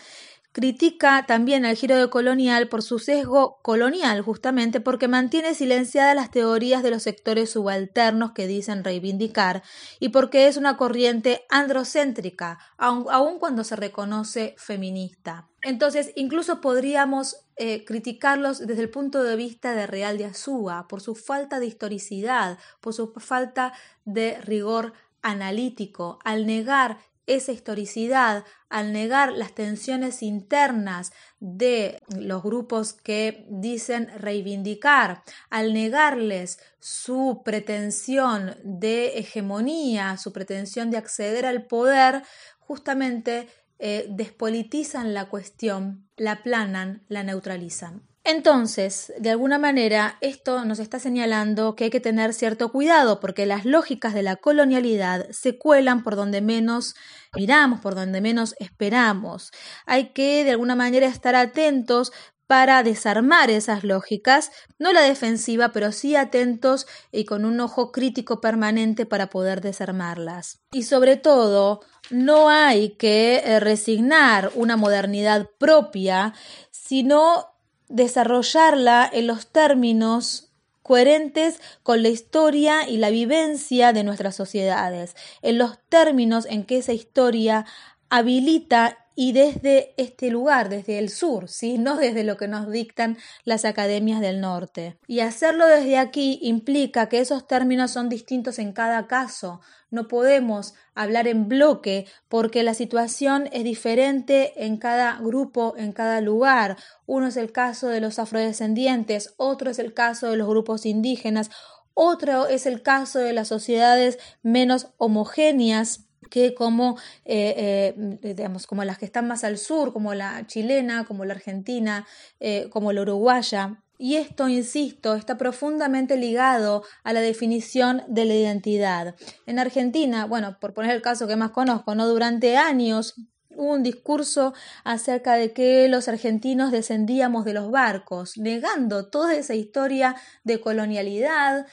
Critica 0.53 1.25
también 1.27 1.65
al 1.65 1.75
giro 1.75 1.97
de 1.97 2.11
colonial 2.11 2.69
por 2.69 2.83
su 2.83 2.99
sesgo 2.99 3.57
colonial, 3.63 4.21
justamente 4.21 4.81
porque 4.81 5.07
mantiene 5.07 5.55
silenciadas 5.55 6.15
las 6.15 6.29
teorías 6.29 6.83
de 6.83 6.91
los 6.91 7.01
sectores 7.01 7.49
subalternos 7.49 8.33
que 8.33 8.45
dicen 8.45 8.83
reivindicar 8.83 9.63
y 9.99 10.09
porque 10.09 10.47
es 10.47 10.55
una 10.55 10.77
corriente 10.77 11.43
androcéntrica, 11.49 12.59
aun, 12.77 13.39
cuando 13.39 13.63
se 13.63 13.75
reconoce 13.75 14.53
feminista. 14.59 15.49
Entonces, 15.63 16.11
incluso 16.15 16.61
podríamos 16.61 17.37
eh, 17.55 17.83
criticarlos 17.83 18.59
desde 18.59 18.83
el 18.83 18.91
punto 18.91 19.23
de 19.23 19.35
vista 19.35 19.73
de 19.73 19.87
Real 19.87 20.19
de 20.19 20.25
Azúa, 20.25 20.87
por 20.87 21.01
su 21.01 21.15
falta 21.15 21.59
de 21.59 21.65
historicidad, 21.65 22.59
por 22.79 22.93
su 22.93 23.11
falta 23.17 23.73
de 24.05 24.39
rigor 24.41 24.93
analítico, 25.23 26.19
al 26.23 26.45
negar 26.45 26.99
esa 27.27 27.51
historicidad, 27.51 28.43
al 28.69 28.91
negar 28.91 29.31
las 29.31 29.53
tensiones 29.53 30.23
internas 30.23 31.11
de 31.39 31.99
los 32.17 32.43
grupos 32.43 32.93
que 32.93 33.45
dicen 33.49 34.09
reivindicar, 34.17 35.23
al 35.49 35.73
negarles 35.73 36.59
su 36.79 37.41
pretensión 37.45 38.57
de 38.63 39.19
hegemonía, 39.19 40.17
su 40.17 40.33
pretensión 40.33 40.91
de 40.91 40.97
acceder 40.97 41.45
al 41.45 41.65
poder, 41.67 42.23
justamente 42.59 43.47
eh, 43.79 44.07
despolitizan 44.09 45.13
la 45.13 45.29
cuestión, 45.29 46.09
la 46.15 46.43
planan, 46.43 47.03
la 47.07 47.23
neutralizan. 47.23 48.12
Entonces, 48.25 49.11
de 49.19 49.31
alguna 49.31 49.57
manera, 49.57 50.17
esto 50.21 50.63
nos 50.63 50.79
está 50.79 50.97
señalando 50.97 51.75
que 51.75 51.85
hay 51.85 51.89
que 51.89 51.99
tener 51.99 52.33
cierto 52.33 52.71
cuidado 52.71 53.19
porque 53.19 53.45
las 53.45 53.65
lógicas 53.65 54.13
de 54.13 54.23
la 54.23 54.37
colonialidad 54.37 55.29
se 55.31 55.57
cuelan 55.57 56.03
por 56.03 56.15
donde 56.15 56.39
menos 56.39 56.95
miramos, 57.35 57.81
por 57.81 57.95
donde 57.95 58.21
menos 58.21 58.55
esperamos. 58.59 59.51
Hay 59.85 60.13
que, 60.13 60.45
de 60.45 60.51
alguna 60.51 60.75
manera, 60.75 61.07
estar 61.07 61.35
atentos 61.35 62.13
para 62.47 62.83
desarmar 62.83 63.49
esas 63.49 63.83
lógicas, 63.83 64.51
no 64.77 64.93
la 64.93 65.01
defensiva, 65.01 65.73
pero 65.73 65.91
sí 65.91 66.15
atentos 66.15 66.87
y 67.11 67.25
con 67.25 67.45
un 67.45 67.59
ojo 67.59 67.91
crítico 67.91 68.41
permanente 68.41 69.05
para 69.05 69.29
poder 69.29 69.59
desarmarlas. 69.59 70.59
Y 70.71 70.83
sobre 70.83 71.17
todo, 71.17 71.81
no 72.09 72.49
hay 72.49 72.91
que 72.91 73.37
eh, 73.37 73.59
resignar 73.59 74.51
una 74.55 74.77
modernidad 74.77 75.49
propia, 75.57 76.33
sino 76.71 77.52
desarrollarla 77.89 79.09
en 79.11 79.27
los 79.27 79.47
términos 79.47 80.49
coherentes 80.81 81.59
con 81.81 82.03
la 82.03 82.09
historia 82.09 82.87
y 82.87 82.97
la 82.97 83.09
vivencia 83.09 83.93
de 83.93 84.03
nuestras 84.03 84.35
sociedades, 84.35 85.15
en 85.41 85.57
los 85.57 85.79
términos 85.89 86.45
en 86.45 86.65
que 86.65 86.77
esa 86.77 86.93
historia 86.93 87.65
habilita 88.09 89.02
y 89.15 89.31
desde 89.33 89.93
este 89.97 90.29
lugar, 90.29 90.69
desde 90.69 90.99
el 90.99 91.09
sur, 91.09 91.49
¿sí? 91.49 91.77
no 91.77 91.97
desde 91.97 92.23
lo 92.23 92.37
que 92.37 92.47
nos 92.47 92.69
dictan 92.69 93.17
las 93.45 93.65
academias 93.65 94.21
del 94.21 94.41
norte. 94.41 94.97
Y 95.07 95.19
hacerlo 95.19 95.67
desde 95.67 95.97
aquí 95.97 96.39
implica 96.41 97.09
que 97.09 97.19
esos 97.19 97.47
términos 97.47 97.91
son 97.91 98.09
distintos 98.09 98.59
en 98.59 98.73
cada 98.73 99.07
caso. 99.07 99.61
No 99.91 100.07
podemos 100.07 100.73
hablar 100.95 101.27
en 101.27 101.47
bloque 101.47 102.07
porque 102.27 102.63
la 102.63 102.73
situación 102.73 103.47
es 103.51 103.63
diferente 103.63 104.65
en 104.65 104.77
cada 104.77 105.19
grupo, 105.19 105.75
en 105.77 105.91
cada 105.91 106.19
lugar. 106.19 106.77
Uno 107.05 107.27
es 107.27 107.37
el 107.37 107.51
caso 107.51 107.89
de 107.89 108.01
los 108.01 108.17
afrodescendientes, 108.17 109.35
otro 109.37 109.69
es 109.69 109.77
el 109.77 109.93
caso 109.93 110.31
de 110.31 110.37
los 110.37 110.47
grupos 110.47 110.87
indígenas, 110.87 111.51
otro 111.93 112.47
es 112.47 112.65
el 112.65 112.81
caso 112.81 113.19
de 113.19 113.33
las 113.33 113.49
sociedades 113.49 114.17
menos 114.41 114.87
homogéneas 114.97 116.07
que 116.29 116.53
como, 116.53 116.97
eh, 117.25 117.93
eh, 117.95 118.33
digamos, 118.33 118.67
como 118.67 118.83
las 118.83 118.97
que 118.97 119.05
están 119.05 119.27
más 119.27 119.43
al 119.43 119.57
sur, 119.57 119.93
como 119.93 120.13
la 120.13 120.45
chilena, 120.47 121.05
como 121.05 121.25
la 121.25 121.33
argentina, 121.33 122.05
eh, 122.39 122.67
como 122.69 122.91
la 122.91 123.01
uruguaya. 123.01 123.79
Y 123.97 124.15
esto, 124.15 124.49
insisto, 124.49 125.15
está 125.15 125.37
profundamente 125.37 126.17
ligado 126.17 126.83
a 127.03 127.13
la 127.13 127.21
definición 127.21 128.03
de 128.07 128.25
la 128.25 128.33
identidad. 128.33 129.15
En 129.45 129.59
Argentina, 129.59 130.25
bueno, 130.25 130.57
por 130.59 130.73
poner 130.73 130.91
el 130.91 131.01
caso 131.01 131.27
que 131.27 131.35
más 131.35 131.51
conozco, 131.51 131.95
¿no? 131.95 132.07
Durante 132.07 132.57
años 132.57 133.15
hubo 133.55 133.71
un 133.71 133.83
discurso 133.83 134.53
acerca 134.83 135.35
de 135.35 135.53
que 135.53 135.87
los 135.87 136.07
argentinos 136.07 136.71
descendíamos 136.71 137.45
de 137.45 137.53
los 137.53 137.69
barcos, 137.69 138.35
negando 138.37 139.09
toda 139.09 139.35
esa 139.35 139.53
historia 139.53 140.15
de 140.43 140.59
colonialidad, 140.59 141.67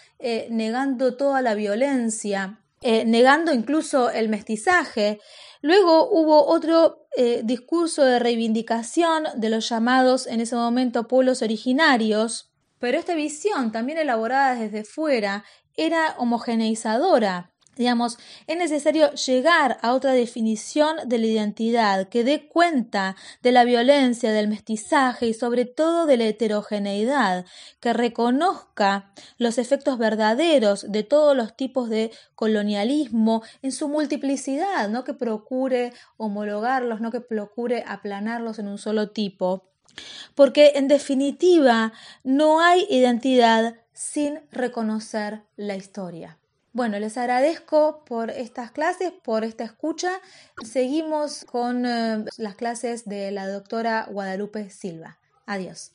negando 0.51 1.17
toda 1.17 1.41
la 1.41 1.55
violencia 1.55 2.60
eh, 2.83 3.05
negando 3.05 3.53
incluso 3.53 4.11
el 4.11 4.29
mestizaje. 4.29 5.21
Luego 5.61 6.09
hubo 6.11 6.47
otro 6.47 7.07
eh, 7.16 7.43
discurso 7.45 8.05
de 8.05 8.19
reivindicación 8.19 9.25
de 9.37 9.51
los 9.51 9.69
llamados 9.69 10.27
en 10.27 10.40
ese 10.40 10.57
momento 10.57 11.07
pueblos 11.07 11.43
originarios, 11.43 12.51
pero 12.79 12.99
esta 12.99 13.14
visión, 13.14 13.73
también 13.73 13.99
elaborada 13.99 14.55
desde 14.55 14.85
fuera, 14.85 15.45
era 15.77 16.14
homogeneizadora 16.16 17.53
Digamos, 17.81 18.19
es 18.47 18.59
necesario 18.59 19.11
llegar 19.12 19.79
a 19.81 19.95
otra 19.95 20.12
definición 20.12 20.99
de 21.07 21.16
la 21.16 21.25
identidad 21.25 22.11
que 22.11 22.25
dé 22.25 22.47
cuenta 22.47 23.16
de 23.43 23.53
la 23.53 23.64
violencia, 23.64 24.33
del 24.33 24.49
mestizaje 24.49 25.29
y 25.29 25.33
sobre 25.33 25.64
todo 25.64 26.05
de 26.05 26.19
la 26.19 26.25
heterogeneidad, 26.27 27.47
que 27.81 27.95
reconozca 27.95 29.14
los 29.38 29.57
efectos 29.57 29.97
verdaderos 29.97 30.93
de 30.93 31.05
todos 31.05 31.35
los 31.35 31.57
tipos 31.57 31.88
de 31.88 32.11
colonialismo 32.35 33.43
en 33.62 33.73
su 33.73 33.88
multiplicidad, 33.88 34.90
no 34.90 35.03
que 35.03 35.14
procure 35.14 35.95
homologarlos, 36.19 37.01
no 37.01 37.11
que 37.11 37.23
procure 37.23 37.83
aplanarlos 37.87 38.59
en 38.59 38.69
un 38.69 38.77
solo 38.77 39.12
tipo. 39.12 39.71
Porque 40.35 40.73
en 40.75 40.87
definitiva 40.87 41.95
no 42.25 42.61
hay 42.61 42.87
identidad 42.90 43.77
sin 43.95 44.38
reconocer 44.53 45.45
la 45.57 45.77
historia. 45.77 46.39
Bueno, 46.72 46.98
les 47.00 47.18
agradezco 47.18 48.04
por 48.04 48.30
estas 48.30 48.70
clases, 48.70 49.11
por 49.11 49.44
esta 49.44 49.64
escucha. 49.64 50.20
Seguimos 50.64 51.44
con 51.44 51.85
eh, 51.85 52.24
las 52.37 52.54
clases 52.54 53.06
de 53.06 53.33
la 53.33 53.48
doctora 53.48 54.06
Guadalupe 54.09 54.70
Silva. 54.70 55.18
Adiós. 55.46 55.92